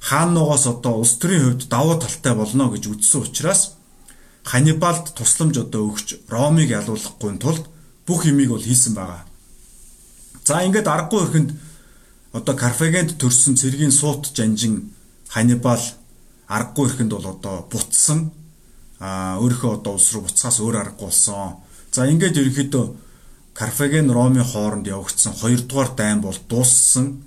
хааннуугаас 0.00 0.66
одоо 0.66 1.00
улс 1.00 1.14
төрийн 1.20 1.44
хувьд 1.44 1.68
давуу 1.68 1.96
талтай 2.00 2.34
болно 2.34 2.70
гэж 2.72 2.84
үзсэн 2.88 3.20
учраас 3.22 3.76
Ханибалд 4.44 5.12
тусламж 5.14 5.56
одоо 5.60 5.92
өгч 5.92 6.24
Ромыг 6.32 6.72
ялуулахгүй 6.72 7.36
тулд 7.36 7.64
бүх 8.06 8.24
юмыг 8.24 8.48
бол 8.48 8.64
хийсэн 8.64 8.94
байгаа. 8.96 9.28
За 10.44 10.64
ингээд 10.64 10.88
аргагүй 10.88 11.22
ихэнд 11.28 11.50
одоо 12.32 12.54
Карфагенд 12.56 13.20
төрсэн 13.20 13.54
цэргийн 13.60 13.92
суут 13.92 14.32
жанжин 14.32 14.96
Ханибал 15.28 15.84
аргагүй 16.48 16.88
ихэнд 16.88 17.12
бол 17.12 17.26
одоо 17.36 17.68
бутсан 17.70 18.32
а 19.00 19.36
өөрийнхөө 19.40 19.72
одоо 19.80 19.92
улс 19.96 20.12
руу 20.12 20.24
буцахаас 20.24 20.60
өөр 20.60 20.76
аргагүй 20.80 21.08
болсон. 21.08 21.60
За 21.92 22.08
ингээд 22.08 22.40
ерөнхийдөө 22.40 22.84
Карфаген 23.54 24.08
Ромын 24.12 24.44
хооронд 24.44 24.86
явагдсан 24.86 25.34
2 25.36 25.68
дугаар 25.68 25.90
дайн 25.96 26.20
бол 26.20 26.36
дууссан. 26.48 27.24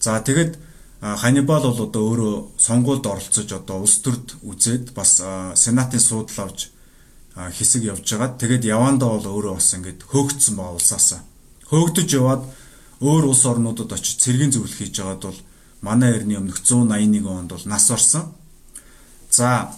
За 0.00 0.20
тэгэд 0.20 0.58
Ханибал 1.02 1.62
бол 1.66 1.82
одоо 1.82 2.02
өөрөө 2.14 2.34
сонгуульд 2.62 3.06
оролцож 3.10 3.50
одоо 3.50 3.82
улс 3.82 3.98
төрд 4.06 4.38
үзээд 4.46 4.94
бас 4.94 5.18
сенатын 5.58 5.98
суудал 5.98 6.46
авч 6.46 6.70
хэсэг 7.34 7.82
явж 7.90 8.06
байгаад 8.06 8.38
тэгэд 8.38 8.70
явандаа 8.70 9.18
бол 9.18 9.26
өөрөө 9.42 9.58
бас 9.58 9.74
ингээд 9.74 10.06
хөөгдсөн 10.06 10.54
байгаа 10.54 10.78
улсаасаа. 10.78 11.20
Хөөгдөж 11.66 12.08
яваад 12.14 12.46
өөр 13.02 13.34
улс 13.34 13.42
орнуудад 13.50 13.90
очиж 13.90 14.22
цэргийн 14.22 14.54
зөвлөх 14.54 14.78
хийж 14.78 14.94
байгаад 15.02 15.22
бол 15.26 15.38
манай 15.82 16.14
эртний 16.14 16.38
өмнөх 16.38 16.62
181 16.62 17.26
онд 17.26 17.50
бол 17.50 17.66
нас 17.66 17.90
орсон. 17.90 18.30
За 19.26 19.74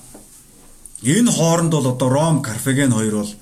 энэ 1.01 1.33
хооронд 1.33 1.73
бол 1.73 1.89
одоо 1.89 2.09
Ром, 2.13 2.43
Карфаген 2.43 2.93
хоёр 2.93 3.25
бол 3.25 3.33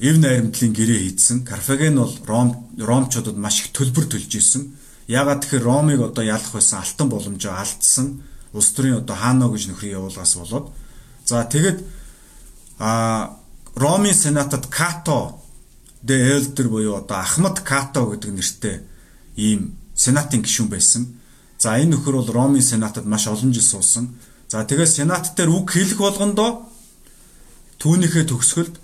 эв 0.00 0.16
найрамдлын 0.20 0.72
гэрээ 0.76 1.00
хийдсэн. 1.00 1.48
Карфаген 1.48 1.96
бол 1.96 2.12
Ром 2.28 2.68
Ромчуудад 2.76 3.40
маш 3.40 3.64
их 3.64 3.72
төлбөр 3.72 4.04
төлж 4.04 4.36
исэн. 4.36 4.76
Ягаад 5.06 5.46
тэгэхээр 5.46 5.64
Ромыг 5.64 6.00
одоо 6.02 6.24
ялах 6.24 6.52
байсан 6.52 6.82
алтан 6.82 7.08
боломжоо 7.08 7.54
алдсан. 7.54 8.22
Улс 8.52 8.70
төрийн 8.74 9.02
одоо 9.02 9.16
хаано 9.16 9.50
гэж 9.50 9.70
нөхрийн 9.70 10.02
явуулгаас 10.02 10.34
болоод 10.34 10.74
за 11.26 11.44
тэгэд 11.44 11.82
а 12.78 13.36
Ромын 13.74 14.14
сенатад 14.14 14.66
Като 14.66 15.38
де 16.02 16.14
Элдер 16.14 16.68
буюу 16.68 16.96
одоо 16.96 17.18
Ахмад 17.18 17.60
Като 17.60 18.10
гэдэг 18.10 18.32
нэртэй 18.32 18.80
ийм 19.36 19.76
сенатын 19.94 20.42
гишүүн 20.42 20.68
байсан. 20.68 21.06
За 21.58 21.76
энэ 21.78 21.96
нөхөр 21.96 22.22
бол 22.22 22.32
Ромын 22.32 22.62
сенатад 22.62 23.06
маш 23.06 23.26
олон 23.26 23.52
жил 23.52 23.62
суусан. 23.62 24.14
За 24.48 24.64
тэгээд 24.64 24.88
сенат 24.88 25.34
дээр 25.36 25.50
үг 25.50 25.70
хэлэх 25.70 25.98
болгондоо 25.98 26.66
түүнийхээ 27.78 28.24
төгсгөлд 28.26 28.80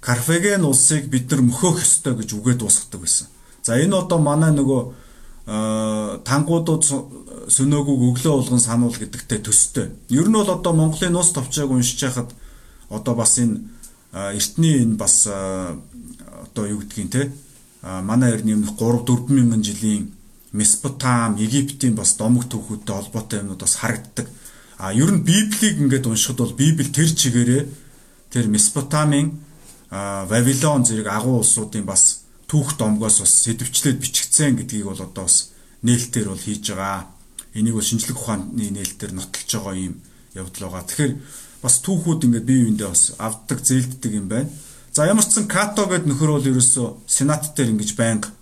Карфаген 0.00 0.64
улсыг 0.64 1.12
бид 1.12 1.30
нар 1.30 1.44
мөхөөх 1.44 1.84
ёстой 1.84 2.16
гэж 2.16 2.32
үгээ 2.32 2.56
дуусгадаг 2.56 3.00
байсан. 3.00 3.28
За 3.62 3.76
энэ 3.76 3.96
одоо 3.96 4.18
манай 4.18 4.52
нөгөө 4.52 4.80
тангуудууд 5.46 6.82
сөнөөгөөг 7.50 8.00
өглөө 8.08 8.34
болгон 8.36 8.60
сануул 8.60 8.94
гэдэгтэй 8.94 9.40
төстэй. 9.40 9.88
Ер 10.10 10.28
нь 10.28 10.36
бол 10.36 10.50
одоо 10.50 10.72
Монголын 10.72 11.12
нус 11.12 11.32
товчоог 11.32 11.70
уншиж 11.72 12.04
байхад 12.04 12.30
одоо 12.90 13.14
бас 13.14 13.38
энэ 13.38 13.64
эртний 14.12 14.84
энэ 14.84 15.00
бас 15.00 15.26
одоо 15.26 16.64
юу 16.68 16.80
гэдгийг 16.84 17.10
те 17.10 17.32
манай 17.82 18.34
эртний 18.36 18.54
3 18.54 18.76
4 18.78 19.32
мянган 19.32 19.62
жилийн 19.64 20.12
Месопотам, 20.52 21.36
Египтийн 21.38 21.94
бас 21.94 22.16
домог 22.18 22.50
түүхүүдтэй 22.50 22.94
холбоотой 22.94 23.38
юмнууд 23.38 23.62
бас 23.62 23.76
харагддаг. 23.78 24.26
А 24.78 24.92
ер 24.92 25.10
нь 25.14 25.22
Библийг 25.22 25.78
ингээд 25.78 26.10
уншихад 26.10 26.42
бол 26.42 26.58
Библи 26.58 26.90
тэр 26.90 27.06
чигээрээ 27.06 27.62
тэр 28.34 28.46
Месопотамын 28.50 29.38
Вавилон 29.90 30.82
зэрэг 30.82 31.06
агуу 31.06 31.38
улсуудын 31.38 31.86
бас 31.86 32.26
түүх 32.50 32.74
домгоос 32.74 33.22
бас 33.22 33.32
сэдвчлээд 33.46 34.02
бичигдсэн 34.02 34.58
гэдгийг 34.58 34.90
бол 34.90 34.98
одоо 34.98 35.30
бас 35.30 35.54
нээлтээр 35.86 36.34
бол 36.34 36.42
хийж 36.42 36.74
байгаа. 36.74 37.06
Энийг 37.54 37.78
бол 37.78 37.86
шинжлэх 37.86 38.18
ухааны 38.18 38.66
нээлтээр 38.74 39.14
нотолж 39.14 39.50
байгаа 39.54 39.74
юм 39.78 40.02
явдал 40.34 40.66
байгаа. 40.66 40.82
Тэгэхээр 40.90 41.14
бас 41.62 41.74
түүхүүд 41.86 42.26
ингээд 42.26 42.46
бие 42.50 42.62
биендээ 42.66 42.90
бас 42.90 43.14
авддаг, 43.22 43.58
зээлддэг 43.62 44.12
юм 44.18 44.26
байна. 44.26 44.50
За 44.90 45.06
ямар 45.06 45.22
ч 45.22 45.38
сан 45.38 45.46
Като 45.46 45.86
гэд 45.86 46.10
нөхөр 46.10 46.30
бол 46.34 46.50
ерөөсөө 46.50 47.06
сенат 47.06 47.54
дээр 47.54 47.70
ингэж 47.70 47.94
байнга 47.94 48.34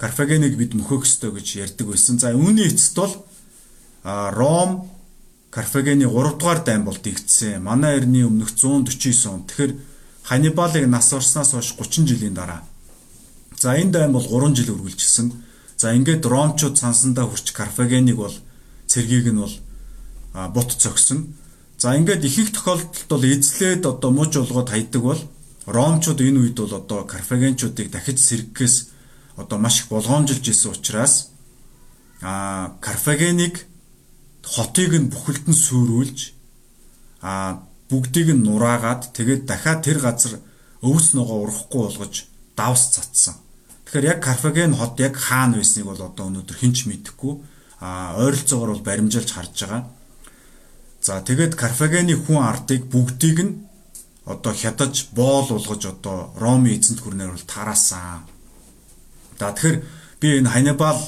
Карфагеныг 0.00 0.56
бид 0.56 0.72
мөхөх 0.72 1.04
ёстой 1.04 1.36
гэж 1.36 1.60
ярьдаг 1.60 1.92
байсан. 1.92 2.16
За 2.16 2.32
үүний 2.32 2.72
эцэст 2.72 2.96
бол 2.96 3.12
Ром 4.02 4.88
Карфагены 5.52 6.08
3 6.08 6.40
дугаар 6.40 6.64
дайн 6.64 6.88
бол 6.88 6.96
дэгдсэн. 6.96 7.60
Манай 7.60 8.00
эртний 8.00 8.24
өмнөх 8.24 8.56
149 8.56 9.28
он. 9.28 9.44
Тэгэхээр 9.44 9.72
Ханибалыг 10.24 10.88
нас 10.88 11.12
орсноос 11.12 11.52
хойш 11.52 11.76
30 11.76 12.08
жилийн 12.08 12.32
дараа. 12.32 12.64
За 13.60 13.76
энэ 13.76 13.92
дайн 13.92 14.12
бол 14.16 14.24
3 14.24 14.56
жил 14.56 14.72
үргэлжилсэн. 14.72 15.28
За 15.76 15.92
ингээд 15.92 16.24
Ромчууд 16.24 16.80
сансандаа 16.80 17.28
хүрч 17.28 17.52
Карфагеныг 17.52 18.16
бол 18.16 18.32
цэргийг 18.88 19.28
нь 19.28 19.36
бол 19.36 19.52
бут 20.56 20.72
цогсон. 20.72 21.36
За 21.76 21.92
ингээд 21.92 22.24
их 22.24 22.38
их 22.40 22.52
тохиолдолд 22.56 23.04
бол 23.12 23.24
эзлээд 23.24 23.84
одоо 23.84 24.10
мууч 24.16 24.40
олгоод 24.40 24.72
хайдаг 24.72 25.02
бол 25.04 25.20
Ромчууд 25.68 26.24
энэ 26.24 26.40
үед 26.40 26.56
бол 26.56 26.72
одоо 26.72 27.04
Карфагенчуудыг 27.04 27.92
дахиж 27.92 28.16
сэргээс 28.24 28.88
одоо 29.36 29.58
маш 29.60 29.84
их 29.84 29.88
болгоомжилж 29.92 30.48
исэн 30.48 30.72
учраас 30.72 31.28
а 32.24 32.76
Карфагеныг 32.80 33.68
хотыг 34.40 34.96
нь 34.96 35.12
бүхэлдэн 35.12 35.52
сүрүүлж 35.52 36.32
а 37.20 37.60
бүгдийг 37.92 38.32
нь 38.32 38.44
нураагаад 38.44 39.12
тэгээд 39.12 39.44
дахиад 39.44 39.84
тэр 39.84 40.00
газар 40.00 40.40
өвс 40.80 41.12
ногоо 41.12 41.44
урахгүй 41.44 41.80
болгож 41.84 42.24
давс 42.56 42.96
цацсан. 42.96 43.36
Тэгэхээр 43.90 44.06
яг 44.06 44.22
Карфаген 44.22 44.78
хот 44.78 45.00
яг 45.02 45.18
хаана 45.18 45.58
байсныг 45.58 45.90
бол 45.90 45.98
одоо 45.98 46.30
өнөөдөр 46.30 46.56
хинч 46.62 46.86
мэдэхгүй 46.86 47.42
а 47.82 48.14
ойролцоогоор 48.22 48.78
бол 48.78 48.86
баримжилж 48.86 49.34
харж 49.34 49.66
байгаа. 49.66 49.90
За 51.02 51.18
тэгээд 51.18 51.58
Карфагены 51.58 52.14
хүн 52.14 52.38
ардыг 52.38 52.86
бүгдийг 52.86 53.38
нь 53.42 53.66
одоо 54.30 54.54
хядаж 54.54 55.10
боол 55.10 55.50
болгож 55.50 55.90
одоо 55.90 56.30
Роми 56.38 56.70
эзэнт 56.78 57.02
гүрнээр 57.02 57.34
бол 57.34 57.50
тараасан. 57.50 58.30
За 59.42 59.50
тэгэхээр 59.50 59.82
би 60.22 60.38
энэ 60.38 60.54
Ханибал 60.54 61.02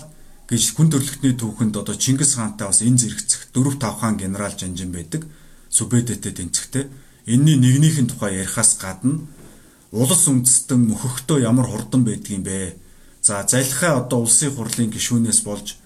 гэж 0.51 0.75
хүн 0.75 0.91
төрөлхтний 0.91 1.39
түүхэнд 1.39 1.79
одоо 1.79 1.95
Чингис 1.95 2.35
хаантай 2.35 2.67
бас 2.67 2.83
энэ 2.83 2.99
зэрэгцэх 2.99 3.55
4 3.55 3.79
5 3.79 4.03
хаан 4.03 4.19
генерал 4.19 4.59
жанжин 4.59 4.91
байдаг. 4.91 5.23
Сүбэдэтэй 5.71 6.35
тэнцэхтэй. 6.35 6.91
Энийний 7.31 7.79
нэгнийхэн 7.79 8.11
тухай 8.11 8.43
ярихаас 8.43 8.75
гадна 8.75 9.23
улс 9.93 10.25
үндэстэн 10.25 10.81
мөхөختөө 10.89 11.45
ямар 11.45 11.69
хурдан 11.69 12.03
байдгийм 12.09 12.43
бэ? 12.43 12.81
За 13.21 13.45
залхиа 13.45 14.01
одоо 14.01 14.25
улсын 14.25 14.51
хурлын 14.57 14.91
гишүүнээс 14.91 15.45
болж 15.45 15.77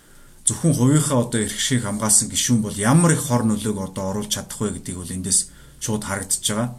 зөвхөн 0.46 0.74
хувийнхаа 0.78 1.26
одоо 1.26 1.42
эрх 1.42 1.58
шиг 1.58 1.82
хамгаалсан 1.82 2.30
гишүүн 2.30 2.62
бол 2.62 2.76
ямар 2.78 3.18
их 3.18 3.26
хор 3.26 3.42
нөлөөг 3.42 3.78
одоо 3.90 4.14
оруулж 4.14 4.30
чадах 4.30 4.62
вэ 4.62 4.78
гэдгийг 4.78 4.98
бол 5.02 5.10
эндээс 5.10 5.50
шууд 5.82 6.06
харагдаж 6.06 6.38
байгаа. 6.38 6.70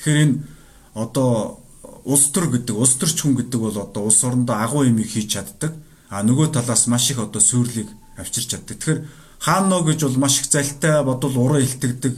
Тэгэхээр 0.00 0.24
энэ 0.24 0.36
одоо 0.96 1.60
улс 2.08 2.32
төр 2.32 2.48
гэдэг 2.48 2.74
улс 2.74 2.96
төрч 2.96 3.18
хүн 3.20 3.36
гэдэг 3.36 3.60
бол 3.60 3.76
одоо 3.76 4.08
улс 4.08 4.24
орондоо 4.24 4.56
агуу 4.56 4.88
юм 4.88 4.96
хийж 5.04 5.36
чаддаг. 5.36 5.76
А 6.08 6.24
нөгөө 6.24 6.48
талаас 6.56 6.88
маш 6.88 7.12
их 7.12 7.20
одоо 7.20 7.44
сүрлийг 7.44 7.92
авчирч 8.16 8.56
чаддаг. 8.56 8.80
Тэгэхээр 8.80 9.04
хаано 9.38 9.84
гэж 9.84 10.08
бол 10.08 10.18
маш 10.24 10.40
их 10.40 10.48
залтай 10.48 11.04
бодвол 11.04 11.36
уран 11.36 11.62
илтгэдэг 11.62 12.14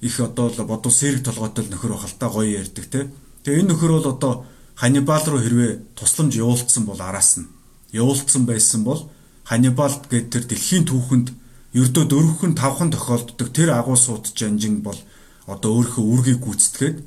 их 0.00 0.14
одоо 0.20 0.54
бодвол 0.62 0.94
сэрэг 0.94 1.26
толгойтой 1.26 1.66
нөхөр 1.66 1.98
бахал 1.98 2.14
та 2.14 2.30
гоё 2.30 2.62
ярьдаг 2.62 2.86
те. 2.86 3.10
Тэгээ 3.46 3.62
энэ 3.62 3.70
нөхөр 3.70 3.92
бол 3.94 4.08
одоо 4.10 4.32
Ханнибал 4.74 5.22
руу 5.22 5.38
хэрвээ 5.38 5.94
тусламж 5.94 6.34
явуулсан 6.34 6.82
бол 6.82 6.98
араас 6.98 7.38
нь 7.38 7.46
явуулсан 7.94 8.42
байсан 8.42 8.82
бол 8.82 9.06
Ханнибал 9.46 9.94
гэдэг 10.10 10.34
тэр 10.34 10.44
дэлхийн 10.50 10.82
түүхэнд 10.90 11.30
ердөө 11.78 12.04
дөрвөн 12.10 12.58
тавхан 12.58 12.90
тохиолддог 12.90 13.54
тэр 13.54 13.70
агуу 13.78 13.94
сууд 13.94 14.34
жанжин 14.34 14.82
бол 14.82 14.98
одоо 15.46 15.78
өөрийнхөө 15.78 16.04
үргийг 16.10 16.42
гүйцэтгээд 16.42 16.98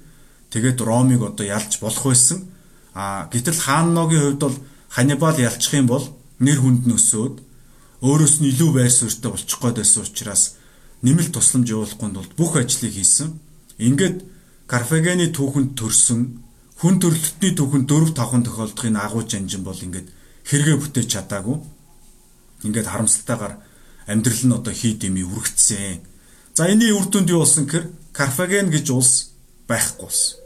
тэгээд 0.55 0.79
Ромыг 0.79 1.27
одоо 1.27 1.43
ялж 1.43 1.83
болох 1.83 2.07
байсан. 2.07 2.47
А 2.95 3.27
гэтэл 3.27 3.59
хаанногийн 3.59 4.39
хувьд 4.39 4.39
бол 4.39 4.57
Ханнибал 4.87 5.35
ялчих 5.35 5.75
юм 5.75 5.91
бол 5.91 6.07
нэр 6.39 6.63
хүнд 6.63 6.87
нь 6.87 6.95
өсөөд 6.95 7.35
өөрөөс 7.99 8.35
нь 8.39 8.49
илүү 8.55 8.69
байр 8.79 8.87
суурьтай 8.95 9.27
болчих 9.27 9.59
гээд 9.59 9.83
байсан 9.83 10.07
учраас 10.07 10.55
нэмэлт 11.03 11.35
тусламж 11.35 11.67
явуулахгүй 11.67 12.09
тулд 12.15 12.31
бүх 12.39 12.55
ажлыг 12.55 12.95
хийсэн. 12.95 13.35
Ингээд 13.75 14.23
Карфагены 14.69 15.33
түүхэнд 15.33 15.73
төрсөн 15.73 16.21
хүн 16.77 17.01
төрөлхтний 17.01 17.57
түүхэнд 17.57 17.89
4 17.89 18.13
5 18.13 18.45
тохиолдохын 18.45 19.01
агуу 19.01 19.25
жанжин 19.25 19.65
бол 19.65 19.73
ингээд 19.73 20.13
хэрэгэ 20.45 20.77
бүтээж 20.77 21.07
чадаагүй. 21.09 21.57
Ингээд 22.69 22.85
харамсалтайгаар 22.85 23.57
амьдрал 24.05 24.43
нь 24.45 24.53
одоо 24.53 24.73
хий 24.73 24.93
дэмий 24.93 25.25
үргэлжсэн. 25.25 26.05
За 26.53 26.69
энэний 26.69 26.93
үр 26.93 27.09
дүнд 27.09 27.33
юу 27.33 27.41
болсон 27.41 27.65
гэхээр 27.65 27.89
Карфаген 28.13 28.69
гэж 28.69 28.93
улс 28.93 29.33
байхгүй 29.65 30.05
болсон. 30.05 30.37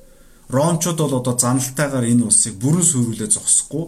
Ромчууд 0.48 1.00
бол 1.04 1.20
одоо 1.20 1.36
заналтайгаар 1.36 2.08
энэ 2.08 2.24
улсыг 2.24 2.56
бүрэн 2.64 2.88
сүрүүлээ 2.88 3.28
зогсохгүй 3.28 3.86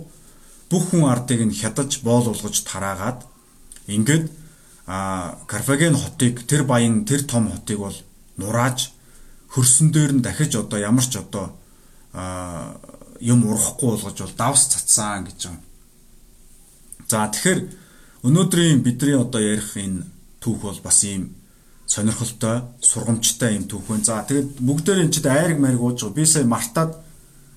бүх 0.68 0.84
хүн 0.92 1.08
ардыг 1.16 1.48
нь 1.48 1.56
хядаж 1.56 2.04
боол 2.04 2.28
болгож 2.28 2.60
тараагаад 2.68 3.24
ингээд 3.88 4.28
а 4.88 5.38
Карфаген 5.48 5.96
хотыг 5.96 6.44
тэр 6.44 6.64
баян 6.68 7.06
тэр 7.06 7.24
том 7.24 7.52
хотыг 7.52 7.80
бол 7.80 7.98
нурааж 8.38 8.95
хөрсөн 9.56 9.88
дээр 9.96 10.20
нь 10.20 10.26
дахиж 10.26 10.60
одоо 10.60 10.80
ямар 10.84 11.08
ч 11.08 11.16
одоо 11.16 11.56
юм 13.24 13.48
урахгүй 13.48 13.96
болгож 13.96 14.20
бол 14.20 14.36
давс 14.36 14.68
цацсан 14.68 15.24
гэж 15.32 15.40
байгаа. 15.48 15.64
За 17.08 17.32
тэгэхээр 17.32 17.60
өнөөдрийн 18.28 18.84
бидний 18.84 19.16
одоо 19.16 19.40
ярих 19.40 19.80
энэ 19.80 20.04
түүх 20.44 20.60
бол 20.60 20.80
бас 20.84 21.00
ийм 21.08 21.32
сонирхолтой, 21.88 22.68
сургамжтай 22.84 23.56
юм 23.56 23.72
түүх 23.72 23.88
байна. 23.88 24.04
За 24.04 24.28
тэгээд 24.28 24.60
бүгдээр 24.60 25.08
энэ 25.08 25.14
чид 25.16 25.26
айраг 25.32 25.60
мариг 25.64 25.80
ууж 25.80 26.04
байгаа. 26.04 26.20
Би 26.20 26.26
сая 26.28 26.44
мартаад 26.44 26.92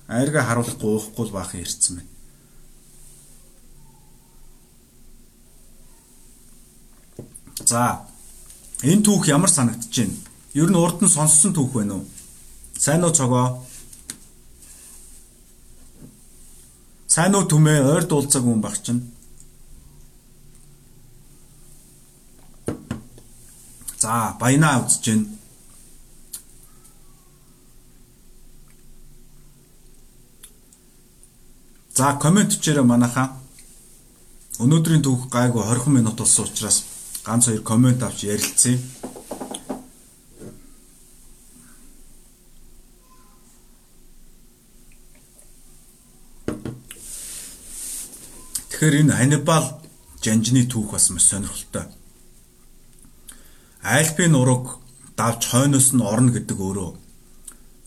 айргаа 0.07 0.43
харуулахгүй 0.47 0.89
уухгүй 0.95 1.25
л 1.27 1.35
баахан 1.35 1.59
ирсэн 1.59 1.99
байна. 1.99 2.11
За 7.67 8.07
энэ 8.87 9.03
түүх 9.03 9.27
ямар 9.27 9.51
санагдаж 9.51 9.91
байна? 9.91 10.28
Ер 10.53 10.69
нь 10.69 10.75
урд 10.75 11.01
нь 11.05 11.13
сонссон 11.15 11.53
түүх 11.53 11.71
байна 11.77 11.93
уу? 12.01 12.05
Сайн 12.77 13.03
уу 13.05 13.13
цогоо? 13.13 13.61
Сайн 17.07 17.35
уу 17.35 17.45
түмээ 17.45 17.85
ойр 17.85 18.05
дуулцаг 18.09 18.41
хүн 18.43 18.61
баг 18.61 18.75
чинь. 18.81 19.01
За 24.01 24.33
баянаа 24.41 24.81
үзэж 24.81 25.03
гин. 25.05 25.21
За 31.93 32.17
комент 32.17 32.49
бичээрэй 32.49 32.85
манайхаа. 32.87 33.37
Өнөөдрийн 34.63 35.03
түүх 35.05 35.29
гайгүй 35.29 35.61
20 35.61 35.93
минут 35.93 36.17
болсон 36.17 36.47
учраас 36.49 36.77
ганц 37.27 37.45
хоёр 37.45 37.61
комент 37.61 38.01
авч 38.01 38.23
ярилцъя. 38.23 38.79
Тэгэхээр 48.79 49.11
энэ 49.11 49.11
Ханнибал 49.11 49.65
жанжны 50.23 50.63
түүх 50.63 50.95
бас 50.95 51.11
маш 51.11 51.27
сонирхолтой. 51.27 51.91
Альпийн 53.83 54.39
ураг 54.39 54.79
давж 55.19 55.51
хойноос 55.51 55.91
нь 55.91 55.99
орно 55.99 56.31
гэдэг 56.31 56.55
өөрөө 56.55 56.95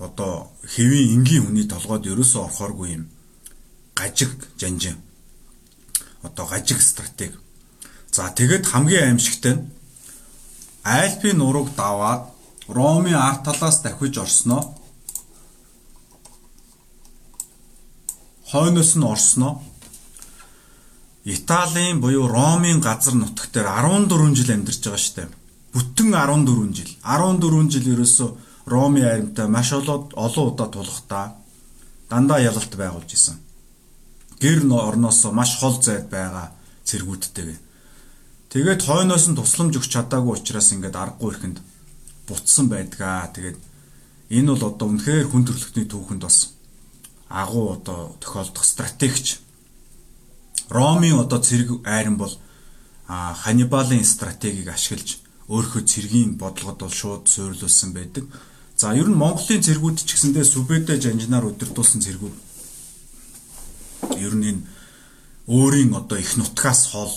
одоо 0.04 0.52
хэвийн 0.68 1.16
энгийн 1.16 1.48
хүний 1.48 1.64
толгойд 1.64 2.04
ерөөсөө 2.12 2.44
орохооргүй 2.44 2.88
юм 2.92 3.04
гажиг 3.96 4.36
жанжин. 4.60 5.00
Одоо 6.20 6.44
гажиг 6.44 6.84
стратеги. 6.84 7.40
За 8.12 8.28
тэгэд 8.28 8.68
хамгийн 8.68 9.16
аимшигтай 9.16 9.64
нь 9.64 9.72
Альпийн 10.84 11.40
ураг 11.40 11.72
даваад 11.72 12.28
Ромын 12.68 13.16
арт 13.16 13.48
талаас 13.48 13.80
давхиж 13.80 14.20
орсноо 14.20 14.76
хойноос 18.52 18.92
нь 19.00 19.08
орсноо 19.08 19.71
Италийн 21.24 22.00
буюу 22.00 22.26
Ромын 22.26 22.80
газар 22.80 23.14
дээр 23.14 23.66
14 23.66 24.34
жил 24.34 24.50
амьдарч 24.50 24.82
байгаа 24.82 24.98
штеп. 24.98 25.30
Бүтэн 25.72 26.10
14 26.10 26.74
жил. 26.74 26.90
14 27.02 27.70
жил 27.70 27.86
ерөөсөө 27.94 28.30
Ромын 28.66 29.06
аримтай 29.06 29.46
маш 29.46 29.72
олон 29.72 30.10
удаа 30.14 30.66
тулахдаа 30.66 31.36
дандаа 32.10 32.40
ялалт 32.42 32.74
байгуулж 32.74 33.10
исэн. 33.14 33.38
Гэр 34.42 34.66
орноосоо 34.66 35.30
маш 35.32 35.58
хол 35.58 35.78
зайд 35.80 36.10
байгаа 36.10 36.50
цэргүүдтэйгээ. 36.84 37.58
Тэгээд 38.50 38.82
хойноос 38.82 39.30
нь 39.30 39.38
тусламж 39.38 39.78
өгч 39.78 39.94
чадаагүй 39.94 40.34
учраас 40.36 40.74
ингээд 40.74 40.98
аргагүй 40.98 41.30
ихэнд 41.32 41.58
бутсан 42.26 42.66
байдгаа. 42.66 43.30
Тэгээд 43.30 43.58
энэ 44.34 44.50
бол 44.52 44.64
одоо 44.74 44.86
үнэхээр 44.90 45.30
хүн 45.30 45.46
төрөлхтний 45.46 45.86
түүхэнд 45.86 46.22
бас 46.26 46.52
агуу 47.30 47.78
одоо 47.78 48.18
тохиолдох 48.20 48.66
стратегич 48.66 49.40
Ромын 50.72 51.20
одоо 51.20 51.40
цэрэг 51.46 51.84
айран 51.84 52.16
бол 52.16 52.32
Ханнибалын 53.06 54.04
стратегийг 54.04 54.68
ашиглаж 54.72 55.20
өөрийнхөө 55.52 55.82
цэргийн 55.84 56.30
бодлогод 56.40 56.78
бол 56.80 56.94
шууд 57.00 57.28
суйрлуулсан 57.28 57.92
байдаг. 57.92 58.24
За 58.80 58.96
ер 58.96 59.08
нь 59.12 59.20
Монголын 59.22 59.60
цэргүүд 59.60 59.96
ч 60.00 60.16
гэсэндээ 60.16 60.44
Сүбэдэ 60.48 60.96
жанжинаар 60.96 61.44
удирдуулсан 61.52 62.00
цэргүүд 62.00 62.36
ер 64.16 64.34
нь 64.38 64.48
энэ 64.50 64.62
өөрийн 65.46 65.92
одоо 65.92 66.18
их 66.18 66.32
нутгаас 66.40 66.88
хол 66.90 67.12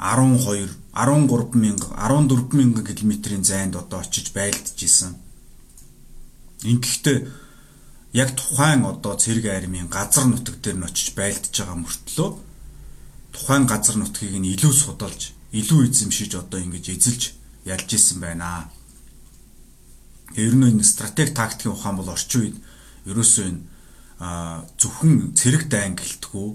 12 0.00 0.74
13 0.90 1.54
мянга 1.54 1.86
14 1.94 2.56
мянган 2.58 2.84
километрийн 2.84 3.44
зайд 3.44 3.76
одоо 3.76 4.00
очиж 4.00 4.32
байлдаж 4.34 4.78
исэн. 4.80 5.14
Ингэхдээ 6.64 7.18
яг 8.12 8.34
тухайн 8.34 8.84
одоо 8.84 9.14
цэрэг 9.14 9.46
армийн 9.46 9.86
газар 9.86 10.26
нутаг 10.26 10.58
дээр 10.58 10.82
нь 10.82 10.86
очиж 10.88 11.14
байлдаж 11.14 11.54
байгаа 11.54 11.78
мөртлөө 11.78 12.30
тухайн 13.30 13.64
газар 13.70 13.96
нутгийг 13.96 14.34
нь 14.34 14.50
илүү 14.54 14.74
судалж, 14.74 15.30
илүү 15.54 15.80
эзэмшиж 15.86 16.34
одоо 16.34 16.58
ингэж 16.58 16.90
эзэлж 16.90 17.22
ялж 17.64 17.88
исэн 17.94 18.18
байна. 18.18 18.66
Ер 20.34 20.54
нь 20.58 20.66
энэ 20.74 20.82
стратеги 20.82 21.30
тактикийн 21.30 21.74
ухаан 21.74 21.96
бол 22.02 22.10
орчин 22.10 22.40
үед 22.42 22.56
ерөөсөө 23.06 23.46
энэ 23.46 23.62
зөвхөн 24.74 25.14
цэрэг 25.38 25.70
дайн 25.70 25.94
гэлтгүү 25.94 26.48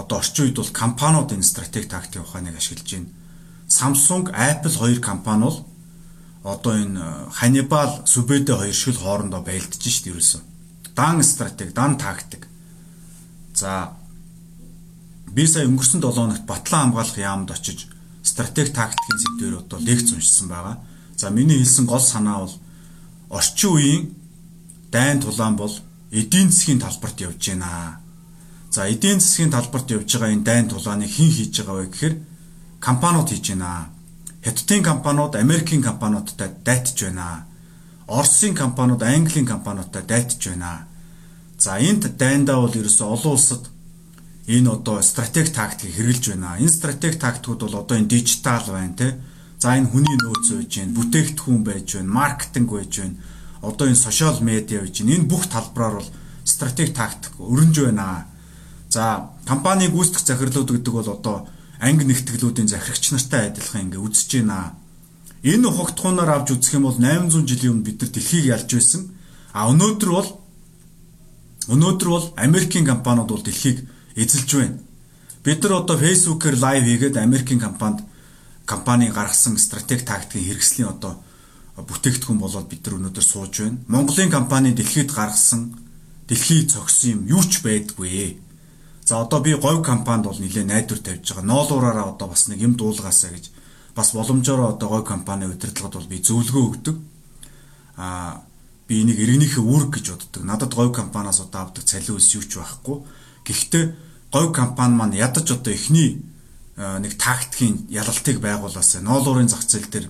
одоо 0.00 0.16
орчин 0.16 0.48
үед 0.48 0.56
бол 0.56 0.72
компаниуд 0.72 1.28
энэ 1.36 1.44
стратеги 1.44 1.92
тактикийн 1.92 2.24
ухааныг 2.24 2.56
ашиглаж 2.56 2.88
байна. 2.88 3.12
Samsung, 3.68 4.32
Apple 4.32 4.76
хоёр 4.80 5.00
компани 5.00 5.44
бол 5.44 5.58
одоо 6.42 6.72
энэ 6.72 7.04
Hannibal, 7.36 8.08
Subede 8.08 8.56
хоёр 8.56 8.74
шиг 8.74 8.96
хоорондоо 8.96 9.44
байлдаж 9.44 9.84
шít 9.84 10.08
ерөөсөө 10.08 10.49
дан 10.94 11.22
стратеги, 11.22 11.72
дан 11.72 11.98
тактик. 11.98 12.48
За 13.54 13.92
би 15.30 15.46
сая 15.46 15.66
өнгөрсөн 15.68 16.00
7 16.02 16.12
хоногт 16.14 16.46
Батлан 16.46 16.90
хамгаалах 16.90 17.18
яамд 17.18 17.50
очиж 17.50 17.86
стратеги 18.22 18.72
тактикийн 18.72 19.18
зэвдээр 19.18 19.54
одоо 19.58 19.78
лекц 19.78 20.12
уншсан 20.12 20.48
байгаа. 20.48 20.76
За 21.16 21.30
миний 21.30 21.58
хэлсэн 21.58 21.86
гол 21.86 22.00
санаа 22.00 22.38
бол 22.44 22.54
орчин 23.30 23.70
үеийн 23.70 24.02
дайн 24.90 25.20
тулаан 25.20 25.56
бол 25.56 25.74
эдийн 26.10 26.50
засгийн 26.50 26.80
талбарт 26.80 27.20
явж 27.20 27.48
байна. 27.48 28.00
За 28.70 28.88
эдийн 28.88 29.20
засгийн 29.20 29.50
талбарт 29.50 29.90
явж 29.90 30.08
байгаа 30.12 30.34
энэ 30.34 30.44
дайн 30.44 30.68
тулааныг 30.68 31.10
хэн 31.10 31.30
хийж 31.30 31.54
байгаа 31.60 31.76
вэ 31.78 31.86
гэхээр 31.86 32.14
компаниуд 32.80 33.28
хийж 33.30 33.46
байна. 33.50 33.90
Хятадын 34.44 34.82
компаниуд 34.82 35.36
Америкийн 35.36 35.82
компаниудтай 35.82 36.48
дайтж 36.64 36.98
байна 37.04 37.49
Оросын 38.10 38.54
компаниуд, 38.56 39.02
Английн 39.02 39.46
компаниудтай 39.46 40.02
дайтж 40.02 40.48
байна. 40.48 40.88
За 41.58 41.78
энд 41.78 42.10
дайндаа 42.18 42.58
бол 42.58 42.74
ерөөсөө 42.74 43.06
олон 43.06 43.38
улсад 43.38 43.70
энэ 44.50 44.66
одоо 44.66 44.98
стратеги 44.98 45.54
тактикийг 45.54 45.94
хэрэгжилж 45.94 46.34
байна. 46.34 46.58
Энэ 46.58 46.74
стратеги 46.74 47.22
тактикууд 47.22 47.60
бол 47.62 47.76
одоо 47.86 47.96
энэ 47.96 48.10
дижитал 48.10 48.66
байна 48.66 48.98
те. 48.98 49.14
За 49.62 49.78
энэ 49.78 49.86
хүний 49.94 50.18
нөөц 50.18 50.46
байж 50.58 50.72
байна, 50.74 50.96
бүтээгдэхүүн 50.98 51.62
байж 51.62 51.88
байна, 51.94 52.10
маркетинг 52.10 52.68
байж 52.74 52.92
байна. 52.98 53.16
Одоо 53.62 53.86
энэ 53.86 54.02
сошиал 54.02 54.42
медиа 54.42 54.82
байж 54.82 54.96
байна. 54.98 55.14
Энэ 55.14 55.30
бүх 55.30 55.46
талбараар 55.46 56.02
бол 56.02 56.10
стратеги 56.42 56.90
тактик 56.90 57.38
өрнөж 57.38 57.78
байна. 57.78 58.26
За 58.90 59.30
компани 59.46 59.86
гүйцэтгэх 59.86 60.26
захирлууд 60.26 60.70
гэдэг 60.74 60.94
бол 60.98 61.10
одоо 61.14 61.46
анги 61.78 62.02
нэгтгэлүүдийн 62.10 62.66
захирагч 62.66 63.14
нартай 63.14 63.54
адилхан 63.54 63.86
ингээ 63.86 64.02
үзэж 64.02 64.42
байна. 64.42 64.74
Энэ 65.42 65.68
ухагтхуунаар 65.68 66.30
авч 66.36 66.52
үзэх 66.52 66.76
юм 66.76 66.84
бол 66.84 66.98
800 67.00 67.48
жилийн 67.48 67.72
өмнө 67.80 67.86
бид 67.88 68.00
нар 68.04 68.12
дэлхийг 68.12 68.44
ялж 68.44 68.68
байсан. 68.68 69.08
А 69.56 69.72
өнөөдөр 69.72 70.10
бол 70.12 70.28
өнөөдөр 71.72 72.08
бол 72.12 72.26
Америкийн 72.36 72.84
компаниуд 72.84 73.32
бол 73.32 73.40
дэлхийг 73.40 73.88
эзэлж 74.20 74.50
байна. 74.52 74.78
Бид 75.40 75.64
нар 75.64 75.80
одоо 75.80 75.96
Facebook-ээр 75.96 76.56
лайв 76.60 76.84
хийгээд 76.84 77.16
Америкийн 77.16 77.60
компанид 77.60 78.04
компани 78.68 79.08
гаргасан 79.08 79.56
стратеги 79.56 80.04
тактикийн 80.04 80.44
хэрэгслийн 80.44 80.92
одоо 80.92 81.16
бүтээгдэхүүн 81.80 82.36
болоод 82.36 82.68
бид 82.68 82.84
нар 82.84 83.00
өнөөдөр 83.00 83.24
сууж 83.24 83.64
байна. 83.64 83.80
Монголын 83.88 84.28
компани 84.28 84.76
дэлхийд 84.76 85.08
гаргасан 85.08 85.72
дэлхийг 86.28 86.68
цогсон 86.68 87.24
юм 87.24 87.40
юу 87.40 87.42
ч 87.48 87.64
байдгүй. 87.64 88.36
За 89.08 89.24
одоо 89.24 89.40
би 89.40 89.56
говь 89.56 89.80
компанид 89.80 90.28
бол 90.28 90.36
нэлээ 90.36 90.68
найдвар 90.68 91.00
тавьж 91.00 91.32
байгаа. 91.32 91.48
Ноолуураараа 91.48 92.12
одоо 92.12 92.28
бас 92.28 92.46
нэг 92.52 92.60
юм 92.60 92.76
дуулгаасаа 92.76 93.32
гэж 93.32 93.48
бас 93.94 94.12
боломжоор 94.12 94.74
одоо 94.74 94.88
говь 94.88 95.06
компани 95.06 95.46
удирдлагад 95.46 95.94
бол 95.94 96.08
би 96.10 96.18
зөвлөгөө 96.22 96.64
өгдөг. 96.68 96.96
Аа 97.96 98.42
би 98.88 99.02
энийг 99.02 99.18
иргэнийхээ 99.22 99.62
үүрэг 99.62 99.90
гэж 99.94 100.06
боддог. 100.10 100.42
Надад 100.42 100.74
говь 100.74 100.94
компаниас 100.94 101.40
одоо 101.40 101.70
авдаг 101.70 101.84
цалин 101.84 102.16
ус 102.16 102.34
юу 102.34 102.42
ч 102.42 102.58
байхгүй. 102.58 103.02
Гэхдээ 103.46 103.84
говь 104.32 104.52
компани 104.54 104.94
маань 104.94 105.14
ядаж 105.14 105.50
одоо 105.50 105.72
эхний 105.74 106.22
нэг 106.76 107.14
тактикийн 107.18 107.86
ялалтыг 107.90 108.40
байгуулаасаа 108.40 109.02
ноолуурын 109.02 109.46
зах 109.46 109.62
зээл 109.62 109.90
дээр 109.90 110.06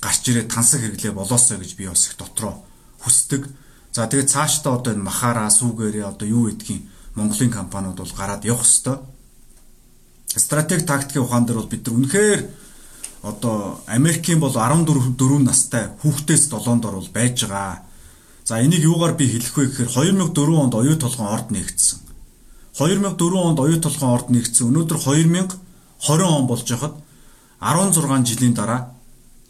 гарч 0.00 0.22
ирээд 0.30 0.48
тансаг 0.50 0.80
хэрэглээ 0.80 1.12
болоосоо 1.12 1.58
гэж 1.58 1.74
би 1.76 1.86
бас 1.86 2.10
их 2.10 2.16
дотроо 2.16 2.64
хүсдэг. 3.02 3.46
За 3.92 4.06
тэгээд 4.06 4.30
цаашдаа 4.30 4.78
одоо 4.78 4.94
энэ 4.94 5.02
махаараа 5.02 5.50
сүүгээрээ 5.50 6.06
одоо 6.06 6.26
юу 6.26 6.50
гэдгийг 6.50 6.82
Монголын 7.14 7.50
компаниуд 7.50 7.98
бол 7.98 8.14
гараад 8.14 8.46
явах 8.46 8.62
хэвээр. 8.66 9.02
Стратеги 10.38 10.86
тактикийн 10.86 11.24
ухаан 11.24 11.46
дээр 11.46 11.58
бол 11.58 11.72
бид 11.72 11.86
нар 11.86 11.96
үнэхээр 11.98 12.40
одоо 13.22 13.80
Америкийн 13.86 14.40
бол 14.40 14.52
14 14.52 15.16
4 15.18 15.38
настай 15.42 15.90
хүүхдээс 16.02 16.48
7 16.50 16.80
дор 16.80 16.94
бол 16.98 17.10
байж 17.12 17.44
байгаа. 17.44 17.82
За 18.44 18.62
энийг 18.62 18.82
юугаар 18.84 19.14
би 19.14 19.26
хэлэх 19.26 19.56
вэ 19.56 19.66
гэхээр 19.66 19.90
2004 19.90 20.62
онд 20.62 20.74
оюу 20.74 20.96
толгон 20.96 21.26
орд 21.26 21.50
нэгдсэн. 21.50 21.98
2004 22.78 23.18
онд 23.34 23.58
оюу 23.58 23.80
толгон 23.80 24.10
орд 24.14 24.28
нэгдсэн. 24.30 24.70
Өнөөдөр 24.70 24.98
2020 24.98 25.58
он 26.22 26.46
болж 26.46 26.64
байхад 26.70 26.94
16 27.60 28.24
жилийн 28.24 28.54
дараа 28.54 28.94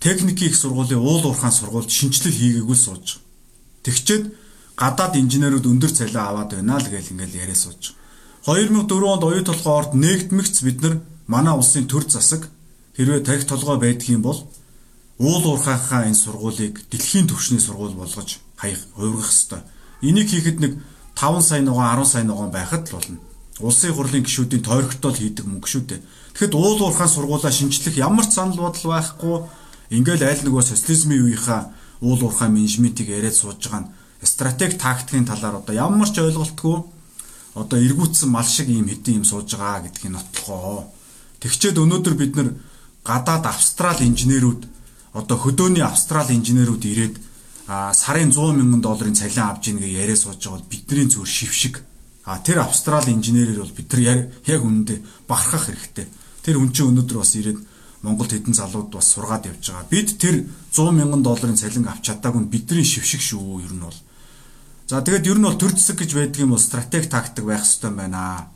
техникийн 0.00 0.50
их 0.50 0.57
сургуулийн 0.57 0.98
уул 0.98 1.24
уурхаан 1.26 1.52
сургуульд 1.52 1.90
шинжилэл 1.90 2.33
хийгээгүй 2.33 2.76
сууж. 2.76 3.20
Тэгчээд 3.85 4.33
гадаад 4.74 5.14
инженерүүд 5.20 5.66
өндөр 5.68 5.92
цалин 5.92 6.16
аваад 6.16 6.57
байна 6.57 6.81
л 6.81 6.88
гэж 6.88 7.12
ингээл 7.12 7.38
яриа 7.44 7.54
сууж. 7.54 7.94
2004 8.46 9.12
онд 9.12 9.22
оюу 9.28 9.44
толгой 9.44 9.74
орд 9.76 9.92
нэгдмэгц 9.92 10.57
бид 10.64 10.81
нар 10.83 10.94
манай 11.26 11.52
улсын 11.52 11.85
төр 11.85 12.09
засаг 12.09 12.48
хэрвээ 12.98 13.22
тарих 13.22 13.46
толгой 13.46 13.78
байдгийн 13.78 14.22
бол 14.22 14.50
уул 15.22 15.44
уурхайхаа 15.46 16.11
энэ 16.11 16.18
сургуулийг 16.18 16.82
дэлхийн 16.90 17.30
түвшний 17.30 17.62
сургууль 17.62 17.94
болгож 17.94 18.42
хаях 18.58 18.82
хувиргах 18.98 19.30
ёстой. 19.30 19.62
Энийг 20.02 20.28
хийхэд 20.34 20.58
нэг 20.58 20.72
5 21.14 21.42
сая 21.42 21.62
ногоо 21.62 21.87
10 21.87 22.04
сая 22.04 22.24
ногоо 22.26 22.50
байхад 22.50 22.90
л 22.90 22.98
болно. 22.98 23.18
Улсын 23.62 23.94
хурлын 23.94 24.26
гишүүдийн 24.26 24.62
тойрогтол 24.62 25.14
хийдэг 25.14 25.46
мөнгө 25.46 25.66
шүү 25.70 25.82
дээ. 25.87 26.02
Тэгэхэд 26.34 26.54
уул 26.54 26.78
уурхайн 26.82 27.11
сургуулаа 27.11 27.50
шинчлэх 27.54 27.94
ямар 27.98 28.26
ч 28.26 28.38
санал 28.38 28.58
бодол 28.58 28.90
байхгүй. 28.94 29.37
Ингээл 29.94 30.26
аль 30.30 30.42
нөгөө 30.46 30.62
социализмын 30.62 31.22
үеийнхаа 31.22 31.70
уул 32.02 32.22
уурхай 32.22 32.50
менежментийг 32.50 33.11
яриад 33.11 33.34
сууж 33.34 33.58
байгаа 33.58 33.82
нь 33.87 33.90
стратеги 34.22 34.78
тактикийн 34.78 35.26
талаар 35.26 35.58
одоо 35.62 35.74
ямар 35.74 36.11
ч 36.11 36.18
ойлголтгүй 36.22 36.76
одоо 37.54 37.78
эргүүцсэн 37.78 38.30
мал 38.30 38.46
шиг 38.46 38.70
юм 38.70 38.87
хэдин 38.87 39.22
юм 39.22 39.26
сууж 39.26 39.50
байгаа 39.54 39.87
гэдгийг 39.87 40.14
нотлохоо. 40.14 40.90
Тэгчээд 41.42 41.78
өнөөдөр 41.82 42.14
бид 42.14 42.32
нар 42.38 42.48
гадаад 43.09 43.44
австрал 43.49 43.97
инженерүүд 44.05 44.61
одоо 45.16 45.37
хөдөөний 45.40 45.83
австрал 45.83 46.29
инженерүүд 46.29 46.85
ирээд 46.85 47.16
сарын 47.68 48.33
100 48.33 48.57
мянган 48.57 48.83
долларын 48.85 49.16
цалин 49.16 49.49
авж 49.49 49.68
ийн 49.68 49.81
гэж 49.81 49.92
яриа 49.92 50.16
сууж 50.16 50.37
байгаа 50.37 50.61
бол 50.61 50.73
бидний 50.73 51.09
зүгээр 51.09 51.37
шившиг. 51.37 51.75
А 52.25 52.38
тэр 52.44 52.61
австрал 52.61 53.09
инженерээр 53.09 53.61
бол 53.64 53.73
бид 53.73 53.88
нар 53.92 54.29
яг 54.44 54.61
үнэндээ 54.64 54.99
бахархах 55.29 55.73
хэрэгтэй. 55.73 56.07
Тэр 56.44 56.61
хүн 56.61 56.73
чинь 56.73 56.92
өнөөдөр 56.92 57.18
бас 57.21 57.33
ирээд 57.37 57.61
Монголд 58.05 58.31
хэдэн 58.31 58.55
залууд 58.55 58.88
бас 58.94 59.11
сургаад 59.11 59.49
явж 59.49 59.64
байгаа. 59.73 59.90
Бид 59.90 60.09
тэр 60.21 60.44
100 60.73 60.92
мянган 60.92 61.23
долларын 61.25 61.57
цалин 61.57 61.88
авч 61.88 62.12
чадаагүй 62.12 62.40
нь 62.44 62.53
бидний 62.53 62.85
шившиг 62.85 63.21
шүү 63.21 63.64
ер 63.64 63.73
нь 63.75 63.83
бол. 63.83 63.99
За 64.87 65.03
тэгээд 65.03 65.29
ер 65.29 65.38
нь 65.40 65.44
бол 65.49 65.59
төр 65.59 65.75
зэсэг 65.75 66.05
гэж 66.05 66.11
байдаг 66.14 66.40
юм 66.40 66.55
бол 66.55 66.62
стратеги 66.62 67.11
тактик 67.11 67.44
байх 67.44 67.64
хэрэгтэй 67.64 67.90
байна. 67.90 68.49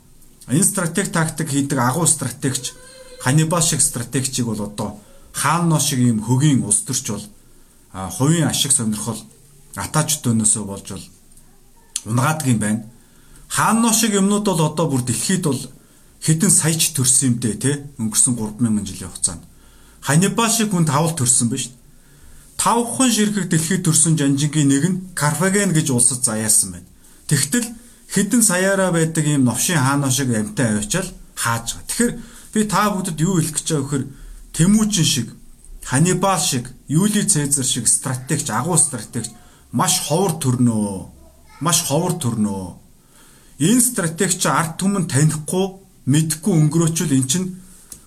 Энэ 0.47 0.63
стратеги 0.63 1.11
тактик 1.11 1.49
хийдэг 1.51 1.77
агуу 1.77 2.07
стратегч 2.07 2.73
Ханибал 3.23 3.63
шиг 3.63 3.81
стратегчийг 3.81 4.47
бол 4.47 4.61
одоо 4.67 4.99
хаано 5.31 5.79
шиг 5.79 5.99
юм 5.99 6.19
хөгийн 6.21 6.63
улс 6.63 6.83
төрч 6.83 7.05
бол 7.09 7.25
хувийн 8.17 8.47
ашиг 8.47 8.71
сонирхол 8.71 9.21
атач 9.75 10.19
дөнөөсөө 10.23 10.63
болж 10.67 10.87
бол 10.91 11.05
унгаадаг 12.05 12.47
юм 12.47 12.59
байна. 12.59 12.83
Хаано 13.47 13.93
шиг 13.93 14.13
юмнууд 14.19 14.45
бол 14.45 14.61
одоо 14.67 14.85
бүр 14.91 15.01
дэлхийд 15.07 15.43
бол 15.47 15.61
хэдэн 16.21 16.51
саяч 16.51 16.91
төрсөн 16.91 17.27
юм 17.29 17.35
дээ 17.39 17.55
те 17.63 17.71
өнгөрсөн 18.01 18.35
3000 18.35 18.85
жилийн 18.87 19.09
хугацаанд. 19.09 19.43
Ханибал 20.01 20.51
шиг 20.51 20.69
хүн 20.71 20.85
тавал 20.85 21.15
төрсөн 21.15 21.47
шүү 21.49 21.83
тавхан 22.57 23.11
ширхэг 23.11 23.49
дэлхийд 23.49 23.83
төрсөн 23.83 24.15
жанжингийн 24.15 24.67
нэг 24.71 24.83
нь 24.87 25.01
Карфаген 25.15 25.73
гэж 25.73 25.91
улсад 25.91 26.23
заяасан 26.23 26.71
байна. 26.71 26.87
Тэгтэл 27.27 27.67
хэдэн 28.07 28.41
саяараа 28.43 28.91
байдаг 28.91 29.25
ийм 29.27 29.43
новшин 29.43 29.77
хаанаа 29.77 30.11
шиг 30.11 30.31
амтай 30.31 30.77
авчаал 30.77 31.09
хааж 31.35 31.75
байгаа. 31.75 31.87
Тэгэхээр 31.89 32.13
би 32.53 32.63
та 32.69 32.93
бүдэд 32.93 33.17
юу 33.19 33.41
хэлэх 33.41 33.57
гэж 33.57 33.67
байгаа 33.67 33.83
вөхөр 33.83 34.03
Тэмүүжин 34.53 35.05
шиг, 35.05 35.33
Ханибал 35.83 36.39
шиг, 36.39 36.69
Юли 36.87 37.23
Цезар 37.25 37.65
шиг 37.65 37.87
стратегч, 37.87 38.49
агуу 38.49 38.77
стратегч 38.77 39.29
маш 39.71 39.99
ховор 40.07 40.37
төрнөө. 40.37 41.09
Маш 41.59 41.81
ховор 41.89 42.13
төрнөө. 42.21 42.77
Энэ 43.57 43.81
стратегч 43.81 44.45
ард 44.45 44.77
түмэн 44.77 45.09
танихгүй, 45.09 45.81
мэдхгүй 46.05 46.53
өнгөрөөчөл 46.53 47.17
эн 47.17 47.25
чин 47.27 47.43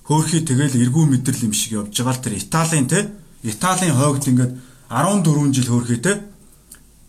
хөөхий 0.07 0.47
тэгэл 0.47 0.79
эргүү 0.79 1.05
мэдрэл 1.11 1.51
юм 1.51 1.53
шиг 1.53 1.73
явж 1.83 1.91
байгаа 1.99 2.15
л 2.15 2.23
тэр 2.23 2.35
Италийн 2.39 2.87
те 2.87 3.11
Италийн 3.43 3.95
хойгд 3.99 4.31
ингээд 4.31 4.53
14 4.89 5.55
жил 5.55 5.69
хөөрхий 5.71 5.99
те. 5.99 6.23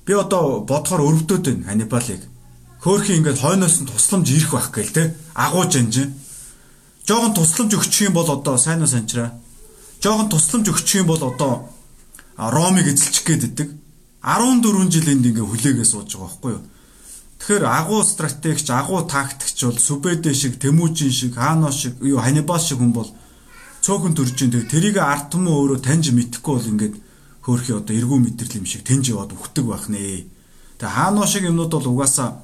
Би 0.05 0.13
одоо 0.13 0.65
бодохоор 0.65 1.05
өрөвдөд 1.05 1.45
байна 1.45 1.67
Ханибалыг. 1.69 2.21
Хөөрхий 2.81 3.17
ингээд 3.21 3.37
хойноос 3.37 3.81
нь 3.81 3.89
тусламж 3.89 4.27
ирэх 4.33 4.51
байх 4.53 4.71
гээл 4.73 4.93
те. 4.93 5.03
Агуу 5.33 5.69
жанжин. 5.69 6.13
Жохон 7.07 7.31
тусламж 7.33 7.71
өгчих 7.79 8.11
юм 8.11 8.19
бол 8.19 8.27
одоо 8.27 8.57
сайн 8.59 8.83
уу 8.83 8.91
санчраа. 8.91 9.31
Жохон 10.03 10.27
тусламж 10.27 10.67
өгчих 10.75 11.01
юм 11.01 11.07
бол 11.07 11.23
одоо 11.23 11.71
Ромыг 12.35 12.91
эзэлчих 12.91 13.23
гээд 13.23 13.43
идэг. 13.47 13.69
14 14.19 14.91
жил 14.91 15.07
энд 15.07 15.23
ингээ 15.23 15.47
хүлээгээ 15.47 15.87
сууж 15.87 16.19
байгаа 16.19 16.27
байхгүй 16.27 16.51
юу? 16.51 16.63
Тэгэхээр 17.39 17.63
агуу 17.63 18.03
стратегч, 18.03 18.67
агуу 18.75 19.07
тактикч 19.07 19.63
бол 19.63 19.79
Сүбэдэ 19.79 20.33
шиг, 20.35 20.59
Тэмүүжин 20.59 21.11
шиг, 21.15 21.33
Хаано 21.39 21.71
шиг, 21.71 21.95
юу 22.03 22.19
Ханибал 22.19 22.59
шиг 22.59 22.83
хүн 22.83 22.91
бол 22.91 23.07
цөөхөн 23.87 24.11
төржин 24.11 24.51
тэг 24.51 24.67
тэрийг 24.67 24.99
арт 24.99 25.31
түмэн 25.31 25.47
өөрөө 25.47 25.79
таньж 25.79 26.11
мэдхгүй 26.11 26.53
бол 26.59 26.71
ингээд 26.75 26.95
хөөрхи 27.47 27.71
одоо 27.71 27.93
эргүү 27.95 28.19
мэдрэл 28.19 28.59
юм 28.59 28.67
шиг 28.67 28.83
тэнж 28.83 29.15
яваад 29.15 29.31
өгдөг 29.31 29.63
байх 29.63 29.87
нэ. 29.87 30.27
Тэг 30.75 30.91
хаануу 30.91 31.23
шиг 31.23 31.47
юмнууд 31.47 31.71
бол 31.71 31.87
угаасаа 31.95 32.43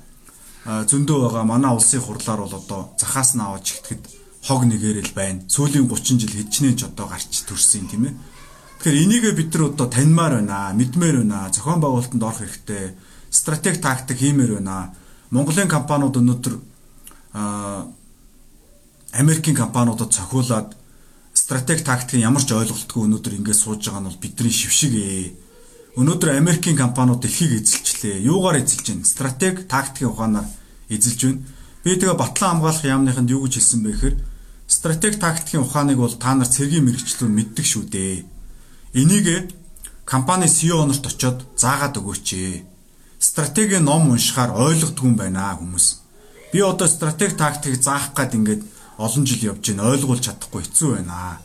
зөндөө 0.64 1.18
байгаа 1.28 1.44
манай 1.44 1.76
улсын 1.76 2.00
хурлаар 2.00 2.48
бол 2.48 2.56
одоо 2.56 2.96
захаас 2.96 3.36
нь 3.36 3.44
аваад 3.44 3.68
чигтгэд 3.68 4.23
хог 4.44 4.68
нэгэрэл 4.68 5.16
байна. 5.16 5.44
Сүүлийн 5.48 5.88
30 5.88 6.20
жил 6.20 6.36
хэдчнээ 6.36 6.74
ч 6.76 6.84
одоо 6.84 7.08
гарч 7.08 7.48
төрсөн 7.48 7.88
тийм 7.88 8.12
ээ. 8.12 8.14
Тэгэхээр 8.84 9.04
энийг 9.08 9.24
бид 9.32 9.56
нар 9.56 9.72
одоо 9.72 9.88
таньмаар 9.88 10.44
байна, 10.44 10.76
мэдмээр 10.76 11.24
байна, 11.24 11.48
зохион 11.48 11.80
байгуулалтанд 11.80 12.24
орох 12.24 12.44
хэрэгтэй, 12.44 12.92
стратеги 13.32 13.80
тактик 13.80 14.20
хиймээр 14.20 14.60
байна. 14.60 14.92
Монголын 15.32 15.72
компаниуд 15.72 16.20
өнөөдөр 16.20 16.56
Америкийн 19.16 19.56
компаниудад 19.56 20.12
цохиулаад 20.12 20.76
стратеги 21.34 21.84
тактикийн 21.88 22.28
ямар 22.28 22.44
ч 22.44 22.52
ойлголтгүй 22.52 23.08
өнөөдөр 23.08 23.34
ингэж 23.40 23.58
сууж 23.58 23.88
байгаа 23.88 24.04
нь 24.04 24.10
бол 24.12 24.22
бидний 24.22 24.52
шившиг 24.52 24.94
ээ. 24.94 25.34
Өнөөдөр 25.98 26.36
Америкийн 26.38 26.78
компаниуд 26.78 27.24
дэлхийг 27.24 27.64
эзэлчлээ. 27.64 28.28
Юугаар 28.28 28.62
эзэлж 28.62 28.86
байна? 28.92 29.06
Стратеги 29.06 29.64
тактикийн 29.64 30.12
ухаанаар 30.12 30.48
эзэлж 30.90 31.22
байна. 31.24 31.42
Би 31.84 31.96
тэгээ 31.96 32.18
батлан 32.20 32.60
хамгаалах 32.60 32.86
яамныханд 32.86 33.30
юу 33.34 33.46
гэж 33.46 33.54
хэлсэн 33.58 33.82
бэ 33.84 33.92
гэхээр 33.92 34.16
стратеги 34.74 35.18
тактикийн 35.22 35.64
ухааныг 35.64 35.98
бол 36.02 36.16
та 36.18 36.34
нар 36.34 36.50
цэргийн 36.50 36.86
мэрэгчлүүд 36.86 37.30
мэддэг 37.30 37.66
шүү 37.66 37.84
дээ. 37.94 38.26
Энийг 38.98 39.54
компани 40.06 40.48
CEO 40.50 40.82
нарт 40.86 41.06
очиод 41.06 41.46
заагаад 41.62 41.98
өгөөч. 42.02 42.30
Стратеги 43.20 43.78
ном 43.78 44.10
уншихаар 44.10 44.52
ойлгодгүй 44.58 45.08
юм 45.10 45.16
байна 45.16 45.54
хүмүүс. 45.62 45.86
Би 46.52 46.60
одоо 46.62 46.88
стратеги 46.88 47.38
тактик 47.38 47.78
заах 47.78 48.14
гад 48.18 48.34
ингээд 48.34 48.62
олон 48.98 49.24
жил 49.26 49.54
явж 49.54 49.62
байна. 49.70 49.94
Ойлгуулж 49.94 50.26
чадахгүй 50.26 50.62
хэцүү 50.66 50.90
байна. 50.98 51.38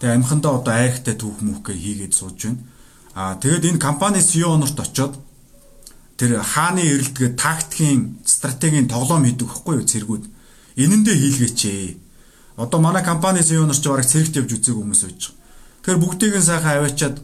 Тэгээ 0.00 0.16
амхандаа 0.16 0.52
одоо 0.58 0.74
айхтай 0.74 1.14
түүх 1.20 1.44
мүхгээ 1.44 1.76
хийгээд 1.76 2.14
сууж 2.16 2.38
байна. 2.48 2.64
Аа 3.14 3.34
тэгээд 3.38 3.68
энэ 3.76 3.84
компани 3.86 4.20
CEO 4.24 4.56
нарт 4.56 4.80
очиод 4.80 5.14
тэр 6.16 6.40
хааны 6.42 6.82
эрэлтгээ 6.82 7.36
тактикийн 7.36 8.18
стратегийн 8.24 8.88
тоглоом 8.88 9.24
хийдэг 9.24 9.48
хэвгүй 9.52 9.74
юу 9.78 9.86
цэргүүд. 9.86 10.24
Энэндээ 10.82 11.16
хийлгээч 11.20 11.60
ээ. 11.70 12.03
Одоо 12.56 12.80
манай 12.80 13.04
компани 13.04 13.40
CEO 13.40 13.66
нар 13.66 13.76
ч 13.76 13.88
бараг 13.88 14.06
цэрэгт 14.06 14.36
явж 14.40 14.50
үзег 14.54 14.74
хүмүүс 14.78 15.02
байж 15.04 15.20
байгаа. 15.22 15.38
Тэгэхээр 15.82 16.02
бүгдийг 16.02 16.34
нь 16.38 16.48
сайхан 16.48 16.78
аваачаад 16.78 17.16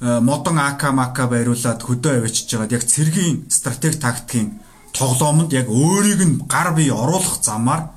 Э, 0.00 0.20
модон 0.20 0.58
АК 0.58 0.92
мака 0.94 1.26
байруулад 1.26 1.82
хөдөө 1.82 2.22
авчиж 2.22 2.54
байгаад 2.54 2.70
яг 2.70 2.84
цэргийн 2.86 3.50
стратеги 3.50 3.98
тактикийн 3.98 4.62
тоглоомонд 4.94 5.50
яг 5.52 5.66
өөрийг 5.66 6.22
нь 6.22 6.38
гар 6.46 6.70
бие 6.74 6.94
оруулах 6.94 7.42
замаар 7.42 7.90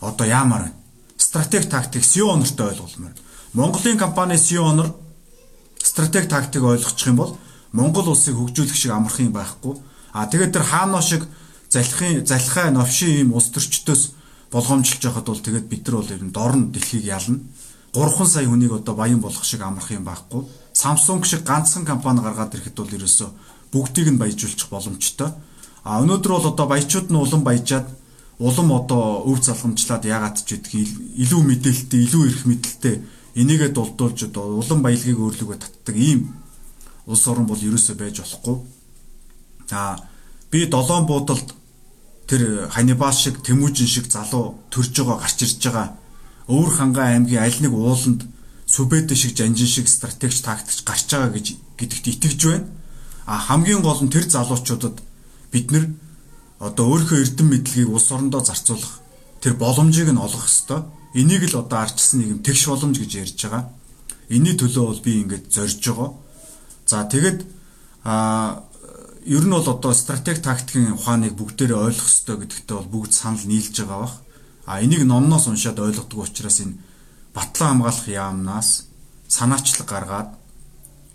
одоо 0.00 0.26
яамаар 0.26 0.72
байна. 0.72 0.76
Стратеги 1.18 1.68
тактик 1.68 2.04
CEO 2.08 2.36
нартай 2.36 2.72
ойлгуулмаар. 2.72 3.12
Монголын 3.52 3.98
компани 3.98 4.38
CEO 4.40 4.72
нар 4.72 4.94
стратеги 5.76 6.28
тактик 6.28 6.62
ойлгочих 6.62 7.08
юм 7.08 7.16
бол 7.16 7.36
Монгол 7.72 8.08
улсыг 8.08 8.34
хөгжүүлэх 8.34 8.74
шиг 8.74 8.92
амархан 8.92 9.28
байхгүй. 9.28 9.76
А 10.16 10.24
тэгээд 10.24 10.56
тэр 10.56 10.64
хаанаа 10.64 11.02
шиг 11.02 11.28
залхын 11.68 12.24
залхаа 12.24 12.70
новшин 12.72 13.28
ийм 13.28 13.32
улс 13.36 13.52
төрчдөөс 13.52 14.02
болгоомжилж 14.52 15.02
байхад 15.02 15.26
бол 15.26 15.40
тэгээд 15.40 15.66
бид 15.72 15.82
нар 15.88 15.96
бол 15.96 16.14
ер 16.14 16.22
нь 16.22 16.36
дорн 16.36 16.62
дэлхийг 16.72 17.04
ялна. 17.04 17.40
3 17.92 18.26
сая 18.28 18.46
хүнийг 18.48 18.72
одоо 18.72 18.94
баян 18.94 19.20
болгох 19.20 19.44
шиг 19.44 19.60
амархан 19.60 20.00
юм 20.00 20.04
байхгүй 20.08 20.44
Samsung 20.74 21.24
шиг 21.24 21.44
ганцхан 21.44 21.84
компани 21.84 22.20
гаргаад 22.20 22.54
ирэхэд 22.54 22.76
бол 22.76 22.96
ерөөсөө 22.96 23.28
бүгдийг 23.72 24.08
нь 24.12 24.18
баяжуулчих 24.18 24.68
боломжтой. 24.68 25.30
А 25.84 26.00
өнөөдөр 26.00 26.32
бол 26.32 26.50
одоо 26.52 26.66
баячууд 26.66 27.12
нь 27.12 27.20
улам 27.20 27.42
баяжаад 27.44 27.86
улам 28.38 28.72
одоо 28.72 29.22
өв 29.28 29.38
залхамжлаад 29.44 30.04
яагаад 30.08 30.36
ч 30.40 30.56
гэдгийг 30.56 30.90
илүү 31.22 31.42
мэдээлэлтэй, 31.44 32.00
илүү 32.08 32.22
их 32.26 32.42
мэдээлэлтэй 32.48 32.96
энийгээ 33.36 33.70
дулдуулж 33.76 34.18
одоо 34.32 34.58
улам 34.58 34.80
баялагийг 34.82 35.18
өөрлөгөө 35.20 35.58
татдаг 35.60 35.96
ийм 35.96 36.32
улс 37.06 37.24
орн 37.28 37.46
бол 37.46 37.60
ерөөсөө 37.60 37.94
байж 38.00 38.24
болохгүй. 38.24 38.56
А 39.70 40.00
би 40.50 40.66
долоон 40.66 41.06
буудалд 41.06 41.48
тэр 42.32 42.72
Ханибал 42.72 43.12
шиг 43.12 43.44
Тэмүүжин 43.44 43.86
шиг 43.86 44.08
залуу 44.08 44.56
төрж 44.72 44.96
байгаа 44.96 45.20
гарч 45.20 45.44
ирж 45.44 45.60
байгаа 45.60 45.88
өвөр 46.48 46.72
хангаа 46.74 47.14
аймгийн 47.14 47.42
аль 47.42 47.60
нэг 47.62 47.72
ууланд 47.72 48.26
сүбэдэ 48.66 49.14
шиг 49.14 49.36
жанжин 49.36 49.68
шиг 49.68 49.86
стратегч 49.88 50.42
тактикч 50.42 50.82
гарч 50.82 51.06
байгаа 51.12 51.30
гэж 51.30 51.46
гэдэгт 51.78 52.06
итгэж 52.08 52.40
байна. 52.50 52.66
А 53.26 53.38
хамгийн 53.38 53.82
гол 53.82 54.00
нь 54.02 54.10
тэр 54.10 54.26
залуучуудад 54.26 54.98
бид 55.52 55.70
нэр 55.70 55.86
одоо 56.58 56.84
өөрийнхөө 56.90 57.22
эрдэм 57.22 57.48
мэдлэгийг 57.48 57.90
улс 57.90 58.10
орондоо 58.10 58.42
зарцуулах 58.42 58.98
тэр 59.40 59.54
боломжийг 59.54 60.10
нь 60.10 60.18
олгох 60.18 60.50
ёстой. 60.50 60.82
Энийг 61.14 61.46
л 61.46 61.62
одоо 61.62 61.78
арчсан 61.78 62.20
нийгэм 62.20 62.42
тэгш 62.42 62.66
боломж 62.66 62.98
гэж 62.98 63.12
ярьж 63.22 63.38
байгаа. 63.46 63.70
Энийний 64.28 64.58
төлөө 64.58 64.84
бол 64.88 65.00
би 65.04 65.22
ингээд 65.22 65.46
зорж 65.52 65.78
байгаа. 65.78 66.10
За 66.86 67.06
тэгэд 67.06 67.46
а 68.02 68.64
ер 69.24 69.44
нь 69.44 69.50
бол 69.50 69.68
одоо 69.68 69.94
стратеги 69.94 70.40
тактикийн 70.42 70.98
ухааныг 70.98 71.34
бүгдээрээ 71.38 71.78
ойлгох 71.78 72.08
ёстой 72.10 72.36
гэдэгтээ 72.42 72.76
бол 72.76 73.06
бүгд 73.06 73.12
санал 73.14 73.44
нийлж 73.46 73.74
байгаа 73.78 74.00
бах. 74.02 74.16
А 74.66 74.82
энийг 74.82 75.04
номноос 75.06 75.46
уншаад 75.46 75.78
ойлгодог 75.78 76.18
учраас 76.26 76.58
энэ 76.60 76.78
батлан 77.34 77.82
хамгаалах 77.82 78.08
яамнаас 78.08 78.86
санаачлаг 79.28 79.88
гаргаад 79.88 80.30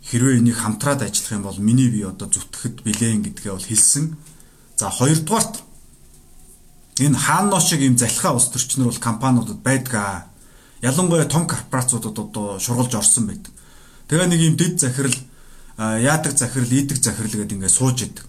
хэрвээ 0.07 0.39
энийг 0.39 0.57
хамтраад 0.57 1.03
ажиллах 1.03 1.31
юм 1.31 1.43
бол 1.43 1.59
миний 1.59 1.89
бие 1.89 2.07
одоо 2.07 2.27
зүтгэхэд 2.31 2.83
билэн 2.83 3.23
гэдгээ 3.23 3.51
бол 3.51 3.67
хэлсэн. 3.67 4.15
За 4.79 4.89
хоёрдугаарт 4.89 5.55
энэ 6.99 7.17
хаано 7.17 7.59
шиг 7.59 7.81
ийм 7.81 7.97
залхаа 7.97 8.39
улс 8.39 8.47
төрчнөр 8.49 8.87
бол 8.87 8.99
компаниудад 9.03 9.59
байдгаа. 9.59 10.31
Ялангуяа 10.81 11.25
том 11.25 11.47
корпорациудад 11.47 12.15
одоо 12.19 12.59
шургалж 12.59 12.95
орсон 12.95 13.27
байдаг. 13.27 13.51
Тэгээ 14.07 14.27
нэг 14.31 14.39
ийм 14.39 14.55
дэд 14.55 14.79
захирал 14.79 15.15
яадаг 15.77 16.37
захирал, 16.37 16.73
идэг 16.73 16.97
захирал 16.97 17.31
гэдэг 17.31 17.57
ингээд 17.57 17.77
сууж 17.77 18.01
идэг. 18.01 18.25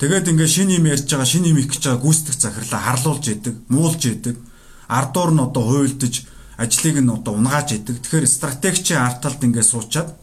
Тэгээд 0.00 0.32
ингээд 0.32 0.48
шин 0.48 0.72
юм 0.72 0.88
ярьж 0.88 1.04
байгаа, 1.12 1.28
шин 1.28 1.44
юм 1.44 1.60
их 1.60 1.68
гэж 1.68 1.84
байгаа 1.84 2.00
гүйцэтгэх 2.00 2.40
захирлаа 2.40 2.80
харлуулж 2.80 3.24
идэг, 3.28 3.54
муулж 3.68 4.02
идэг. 4.08 4.36
Ардуур 4.88 5.30
нь 5.36 5.44
одоо 5.44 5.64
хуйлдаж 5.68 6.24
ажлыг 6.56 6.96
нь 7.04 7.12
одоо 7.12 7.36
унгааж 7.36 7.76
идэг. 7.76 8.00
Тэгэхээр 8.00 8.26
стратегичийн 8.26 9.04
арт 9.04 9.20
талд 9.20 9.44
ингээд 9.44 9.68
суучаад 9.68 10.16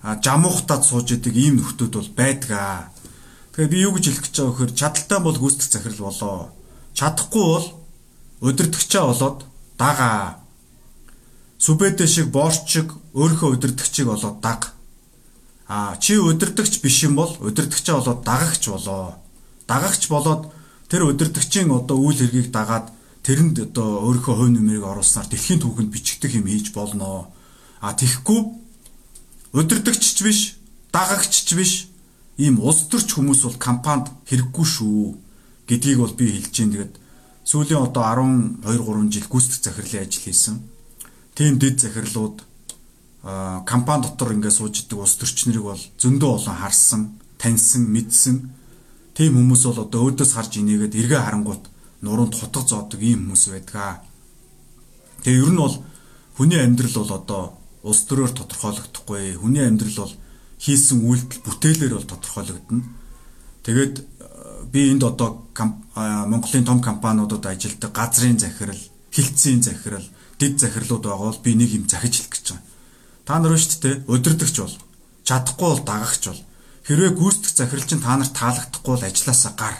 жамуухтаад 0.00 0.82
сууж 0.84 1.12
идэг 1.12 1.36
ийм 1.36 1.60
нөхдүүд 1.60 1.92
бол 1.92 2.10
байдгаа. 2.16 2.88
Тэгэхээр 3.52 3.68
би 3.68 3.78
юу 3.84 3.92
гэж 3.92 4.04
хэлэх 4.08 4.24
гэж 4.24 4.32
байгаа 4.32 4.48
вөхөр 4.48 4.72
чадaltaй 4.72 5.20
бол 5.20 5.36
гүйцэтгэх 5.36 5.72
захирал 5.76 6.08
болоо. 6.08 6.38
Чадахгүй 6.96 7.44
бол 7.52 7.66
удирдахчаа 8.40 9.04
болоод 9.12 9.38
дагаа. 9.76 10.40
Сүбэдэ 11.60 12.08
шиг 12.08 12.32
борч 12.32 12.64
шиг 12.66 12.88
өөрийнхөө 13.12 13.60
удирдахчийг 13.60 14.08
болоод 14.08 14.40
даг. 14.40 14.72
А 15.74 15.96
чи 15.96 16.18
удирдахч 16.18 16.82
биш 16.82 17.02
юм 17.02 17.14
бол 17.16 17.32
удирдахчаа 17.40 17.96
болоод 17.96 18.24
дагагч 18.24 18.68
болоо. 18.68 19.16
Дагагч 19.66 20.08
болоод 20.12 20.52
тэр 20.90 21.08
удирдахчийн 21.08 21.72
одоо 21.72 21.96
үйл 21.96 22.20
хэргийг 22.20 22.52
дагаад 22.52 22.92
тэрэнд 23.24 23.72
одоо 23.72 24.04
өөрийнхөө 24.04 24.36
хувь 24.36 24.52
нэмрийг 24.52 24.84
оруулснаар 24.84 25.32
дэлхийн 25.32 25.64
түүхэнд 25.64 25.88
бичигдэх 25.88 26.36
юм 26.36 26.44
хийж 26.44 26.76
болно. 26.76 27.32
А 27.80 27.96
тэгэхгүй 27.96 28.40
удирдахч 29.56 30.04
ч 30.12 30.20
биш, 30.20 30.60
дагагч 30.92 31.32
ч 31.40 31.56
биш 31.56 31.88
ийм 32.36 32.60
улс 32.60 32.84
төрч 32.92 33.16
хүмүүс 33.16 33.40
бол 33.48 33.56
компанид 33.56 34.12
хэрэггүй 34.28 34.66
шүү 34.76 35.16
гэдгийг 35.72 35.98
бол 36.04 36.12
би 36.12 36.36
хэлж 36.36 36.52
байна. 36.52 36.72
Тэгээд 36.76 36.94
сүүлийн 37.48 37.80
одоо 37.80 38.04
12 38.60 38.60
3 38.60 39.08
жил 39.08 39.24
гүйцэтгэх 39.24 39.64
захирлын 39.72 40.04
ажил 40.04 40.20
хийсэн. 40.20 40.56
Тийм 41.32 41.56
дэд 41.56 41.80
захирлууд 41.80 42.44
компани 43.22 44.02
дотор 44.02 44.34
ингээд 44.34 44.52
сууж 44.52 44.82
идэг 44.82 44.98
улс 44.98 45.14
төрчнэрийг 45.14 45.62
бол 45.62 45.78
зөндөө 45.78 46.30
олон 46.42 46.56
харсан, 46.58 47.02
таньсан, 47.38 47.86
мэдсэн. 47.86 48.50
Тийм 49.14 49.38
хүмүүс 49.38 49.62
бол 49.70 49.86
одоо 49.86 50.10
өөдөөс 50.10 50.32
харж 50.34 50.58
инээгээд 50.58 50.98
эргээ 50.98 51.22
харангуут 51.22 51.70
нуруунд 52.02 52.34
хутга 52.34 52.66
зоодог 52.66 52.98
ийм 52.98 53.30
хүмүүс 53.30 53.44
байдгаа. 53.54 54.02
Тэгээ 55.22 55.38
ер 55.38 55.52
нь 55.54 55.62
бол 55.62 55.76
хүний 56.34 56.58
амьдрал 56.58 56.98
бол 56.98 57.12
одоо 57.14 57.42
улс 57.86 58.02
төрөөр 58.10 58.34
тодорхойлогдохгүй. 58.34 59.38
Хүний 59.38 59.62
амьдрал 59.70 60.10
бол 60.10 60.14
хийсэн 60.58 60.98
үйлдэл 61.06 61.46
бүтээлээр 61.46 61.94
бол 61.94 62.10
тодорхойлогдно. 62.10 62.82
Тэгээд 63.62 63.94
э, 64.02 64.02
би 64.66 64.90
энд 64.90 65.06
одоо 65.06 65.46
Монголын 65.94 66.66
том 66.66 66.82
компаниудад 66.82 67.46
ажилладаг 67.46 67.92
газрын 67.94 68.38
захирал, 68.38 68.82
хилцээний 69.14 69.62
захирал, 69.62 70.06
дэд 70.40 70.58
захирлууд 70.58 71.06
байгаа 71.06 71.30
бол 71.30 71.44
би 71.44 71.54
нэг 71.54 71.70
юм 71.70 71.86
захиж 71.86 72.18
хэлэх 72.18 72.34
гэж 72.34 72.46
байгаа. 72.50 72.71
Та 73.26 73.38
нар 73.38 73.54
шүү 73.54 73.80
дээ 73.82 73.94
удирдахч 74.10 74.56
бол 74.58 74.76
чадахгүй 75.22 75.68
бол 75.70 75.84
дагагч 75.86 76.22
бол 76.26 76.42
хэрвээ 76.86 77.10
гүйцэтгэх 77.14 77.54
захирал 77.54 77.86
чинь 77.86 78.02
та 78.02 78.16
нарт 78.18 78.34
таалагдахгүй 78.34 78.92
бол 78.94 79.06
ажилласаа 79.06 79.52
гар. 79.54 79.76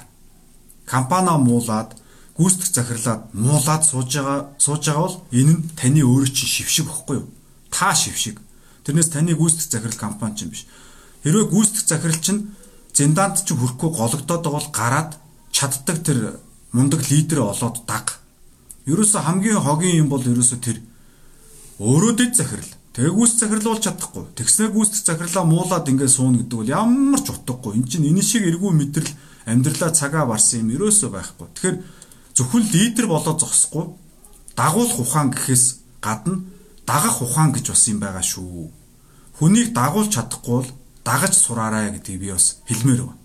Компаниа 0.87 1.37
муулаад 1.39 1.91
гүйцэтгэх 2.39 2.71
захирлаад 2.71 3.23
муулаад 3.35 3.83
сууж 3.83 4.11
байгаа 4.15 4.39
сууж 4.63 4.83
байгаа 4.87 5.03
бол 5.03 5.19
энэ 5.35 5.53
нь 5.59 5.63
таны 5.75 6.01
өөрөө 6.07 6.31
чинь 6.31 6.55
шившиг 6.55 6.87
бохгүй 6.87 7.17
юу? 7.19 7.29
Та 7.71 7.95
шившиг. 7.95 8.39
Тэрнээс 8.87 9.11
таны 9.11 9.35
гүйцэтгэх 9.35 9.83
захирал 9.83 9.99
компани 9.99 10.37
чинь 10.39 10.53
биш. 10.55 10.67
Хэрвээ 11.27 11.51
гүйцэтгэх 11.51 11.89
захирал 11.91 12.21
чинь 12.23 12.41
зиндаанд 12.95 13.43
ч 13.43 13.51
хүрэхгүй 13.51 13.91
гологдоод 13.91 14.43
байгаа 14.47 14.59
бол 14.63 14.71
гараад 14.71 15.11
чаддаг 15.51 15.99
тэр 16.07 16.39
мундаг 16.71 17.03
лидер 17.11 17.43
олоод 17.43 17.83
даг. 17.91 18.23
Ерөөсө 18.87 19.19
хамгийн 19.19 19.61
хогийн 19.61 20.07
юм 20.07 20.09
бол 20.09 20.23
ерөөсө 20.23 20.57
тэр 20.63 20.79
өөрөө 21.83 22.13
дэд 22.17 22.33
захирал. 22.39 22.73
Тэгээ 22.93 23.25
захирал 23.25 23.73
бол 23.73 23.81
чадахгүй. 23.81 24.25
Тэгснэ 24.37 24.69
гүйцэтгэх 24.69 25.33
захирлаа 25.33 25.45
муулаад 25.49 25.89
ингээд 25.89 26.13
сууна 26.13 26.45
гэдэг 26.45 26.59
бол 26.61 26.69
ямар 26.69 27.21
ч 27.25 27.33
утгагүй. 27.33 27.81
Энд 27.81 27.89
чинь 27.89 28.05
энэ 28.05 28.21
шиг 28.21 28.45
эргүү 28.45 28.69
мэдрэл 28.69 29.13
амьдралаа 29.49 29.97
цагаа 29.97 30.29
барсан 30.29 30.69
юм 30.69 30.77
ерөөсөө 30.77 31.09
байхгүй. 31.09 31.49
Тэгэхээр 31.57 31.77
зөвхөн 32.37 32.65
лидер 32.69 33.07
болоод 33.09 33.41
зогсохгүй 33.41 33.97
дагуулах 34.57 34.99
ухаан 35.01 35.33
гэхээс 35.33 35.65
гадна 36.05 36.45
дагах 36.87 37.23
ухаан 37.23 37.53
гэж 37.53 37.73
бас 37.73 37.89
юм 37.89 37.99
байгаа 38.01 38.21
шүү. 38.21 38.69
Хүнийг 39.41 39.73
дагуулж 39.73 40.13
чадахгүй 40.13 40.53
бол 40.61 40.71
дагаж 41.05 41.33
сураарай 41.33 41.97
гэдгийг 41.97 42.21
би 42.21 42.29
бас 42.33 42.61
хэлмээр 42.69 43.09
байна. 43.09 43.21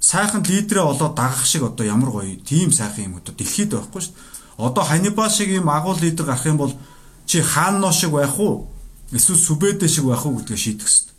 Сайхан 0.00 0.44
лидерээ 0.44 0.84
олоод 0.84 1.14
дагах 1.16 1.46
шиг 1.46 1.62
одоо 1.62 1.86
ямар 1.86 2.10
гоё 2.10 2.36
тийм 2.44 2.72
сайхан 2.72 3.04
юм 3.08 3.16
одоо 3.16 3.34
дэлхийд 3.34 3.72
байхгүй 3.72 4.02
шүү. 4.04 4.14
Одоо 4.58 4.84
Ханибал 4.84 5.30
шиг 5.30 5.48
юм 5.48 5.70
агуул 5.70 5.98
лидер 5.98 6.26
гарах 6.26 6.46
юм 6.46 6.58
бол 6.58 6.76
чи 7.26 7.40
хаано 7.40 7.92
шиг 7.92 8.12
байх 8.12 8.38
уу? 8.38 8.68
Эсвэл 9.12 9.40
Сүбэдэ 9.40 9.88
шиг 9.88 10.04
байх 10.04 10.26
уу 10.26 10.36
гэдгийг 10.36 10.58
шийдэх 10.58 10.88
хэрэгтэй. 10.88 11.14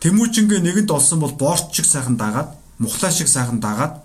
Тэмүүжингээ 0.00 0.60
нэгэнд 0.64 0.90
олсон 0.90 1.20
бол 1.20 1.34
борч 1.36 1.76
шиг 1.76 1.86
сайхан 1.86 2.16
дагаад, 2.16 2.56
мухлаа 2.78 3.12
шиг 3.12 3.28
сайхан 3.28 3.60
дагаад 3.60 4.00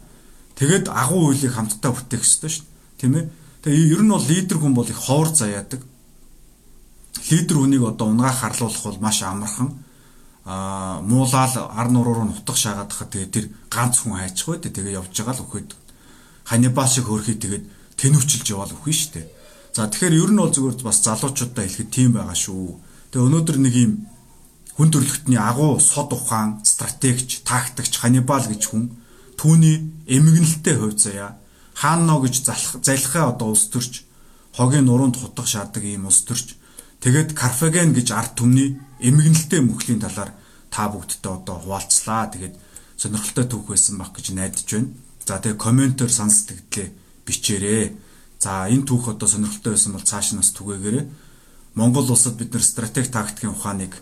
тэгээд 0.59 0.91
агуу 0.91 1.31
үйлийг 1.31 1.55
хамтдаа 1.55 1.91
бүтээх 1.95 2.23
хэрэгтэй 2.23 2.51
шүү 2.51 2.65
тийм 2.99 3.15
ээ. 3.15 3.25
Тэгээ 3.63 3.91
ер 3.95 4.01
нь 4.03 4.11
бол 4.11 4.25
лидер 4.27 4.57
хүн 4.59 4.75
бол 4.75 4.87
их 4.87 4.99
ховор 4.99 5.31
заяадаг. 5.31 5.81
Лидер 7.31 7.57
хүнийг 7.59 7.83
одоо 7.83 8.11
унгаа 8.11 8.31
харлуулах 8.31 8.83
бол 8.83 8.99
маш 8.99 9.23
амархан. 9.23 9.71
а 10.45 10.99
муулаад 11.01 11.53
ар 11.77 11.89
нуруу 11.91 12.13
руу 12.15 12.25
нутах 12.25 12.57
шаагаад 12.57 12.91
хахад 12.91 13.11
тэгээ 13.13 13.29
тэр 13.29 13.45
ганц 13.69 14.01
хүн 14.01 14.17
хайчих 14.17 14.47
бай 14.47 14.57
тэгээ 14.57 14.97
явж 14.97 15.13
байгаа 15.13 15.35
л 15.37 15.43
өгөхөд 15.45 15.69
ханибал 16.49 16.89
шиг 16.89 17.05
хөрхий 17.05 17.37
тэгээд 17.37 17.65
тэнүүчилж 18.01 18.45
яваал 18.49 18.73
өгөх 18.73 18.89
нь 18.89 18.97
штэ. 18.97 19.29
За 19.77 19.85
тэгэхээр 19.85 20.17
ер 20.17 20.31
нь 20.33 20.41
бол 20.41 20.49
зүгээр 20.49 20.81
бас 20.81 21.05
залуучуудаа 21.05 21.63
хэлэхэд 21.69 21.93
тийм 21.93 22.17
байгаа 22.17 22.33
шүү. 22.33 22.81
Тэгээ 23.11 23.25
өнөөдөр 23.27 23.57
нэг 23.61 23.75
юм 23.75 23.93
хүн 24.77 24.89
төрлөختний 24.93 25.39
агуу 25.39 25.79
сод 25.79 26.13
ухаан, 26.13 26.61
стратегч, 26.63 27.41
тактикч 27.43 27.99
ханибал 27.99 28.45
гэж 28.45 28.61
хүн 28.69 28.89
түүний 29.35 29.91
эмгэнэлтэй 30.07 30.75
хувь 30.77 30.97
заяа 30.97 31.35
хаано 31.73 32.21
гэж 32.23 32.45
залхаа 32.85 33.33
одоо 33.33 33.51
улс 33.55 33.67
төрч 33.73 34.05
хогийн 34.55 34.85
нуруунд 34.85 35.17
хутгах 35.17 35.47
шаадаг 35.47 35.83
ийм 35.83 36.05
улс 36.07 36.23
төрч 36.27 36.55
тэгээд 37.03 37.33
Карфаген 37.33 37.91
гэж 37.97 38.11
ард 38.13 38.39
түмний 38.39 38.79
эмгэнэлтэй 38.99 39.61
мөхлийн 39.63 39.99
талаар 40.03 40.31
та 40.69 40.89
бүгдтэй 40.89 41.31
одоо 41.31 41.57
хуваалцлаа. 41.59 42.29
Тэгээд 42.31 42.55
сонирхолтой 42.97 43.45
түүх 43.47 43.65
байсан 43.71 43.97
баг 43.97 44.13
гэж 44.13 44.35
найдаж 44.35 44.67
байна. 44.67 44.93
За 45.25 45.39
тэгээ 45.39 45.57
комментээр 45.57 46.11
санал 46.11 46.35
сэтгэлээ 46.35 46.87
бичээрэй. 47.25 47.85
За 48.39 48.67
энэ 48.69 48.85
түүх 48.85 49.15
одоо 49.15 49.27
сонирхолтой 49.27 49.73
байсан 49.73 49.93
бол 49.95 50.05
цааш 50.05 50.37
нас 50.37 50.51
түгээгээрэй. 50.53 51.05
Монгол 51.79 52.11
улсад 52.11 52.35
бид 52.35 52.51
нар 52.51 52.63
стратеги 52.63 53.07
тактикийн 53.07 53.55
ухааныг 53.55 53.95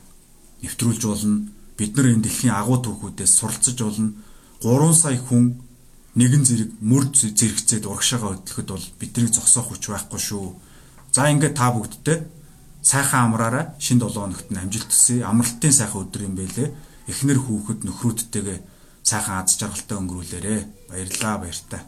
нэвтрүүлж 0.66 1.04
болно. 1.06 1.46
Бид 1.78 1.94
нар 1.94 2.10
энэ 2.10 2.26
дэлхийн 2.26 2.58
агуу 2.58 2.82
түүхүүдээс 2.82 3.34
суралцж 3.38 3.78
болно. 3.78 4.18
3 4.66 4.98
сая 4.98 5.22
хүн 5.22 5.62
нэгэн 6.18 6.42
зэрэг 6.42 6.70
мөр 6.82 7.14
зэрэгцээд 7.14 7.86
урагшаага 7.86 8.34
хөдлөхөд 8.34 8.68
бол 8.74 8.86
бидний 8.98 9.30
зогсоох 9.30 9.78
хүч 9.78 9.94
байхгүй 9.94 10.18
шүү. 10.18 10.58
За 11.14 11.30
ингээд 11.30 11.54
та 11.54 11.70
бүгдтэй 11.70 12.26
сайхан 12.82 13.30
амраараа 13.30 13.78
шин 13.78 14.02
7 14.02 14.10
хоногт 14.26 14.50
нь 14.50 14.58
амжилт 14.58 14.90
төсөй. 14.90 15.22
Амралтын 15.22 15.74
сайхан 15.78 16.02
өдөр 16.02 16.26
юм 16.26 16.34
байлээ. 16.34 16.74
Эхнэр 17.06 17.38
хүүхэд 17.46 17.86
нөхрүүдтэйгээ 17.86 18.60
сайхан 19.06 19.46
аз 19.46 19.54
жаргалтай 19.54 19.98
өнгөрүүлээрэ. 20.02 20.56
Баярлалаа 20.90 21.36
баяртай. 21.46 21.82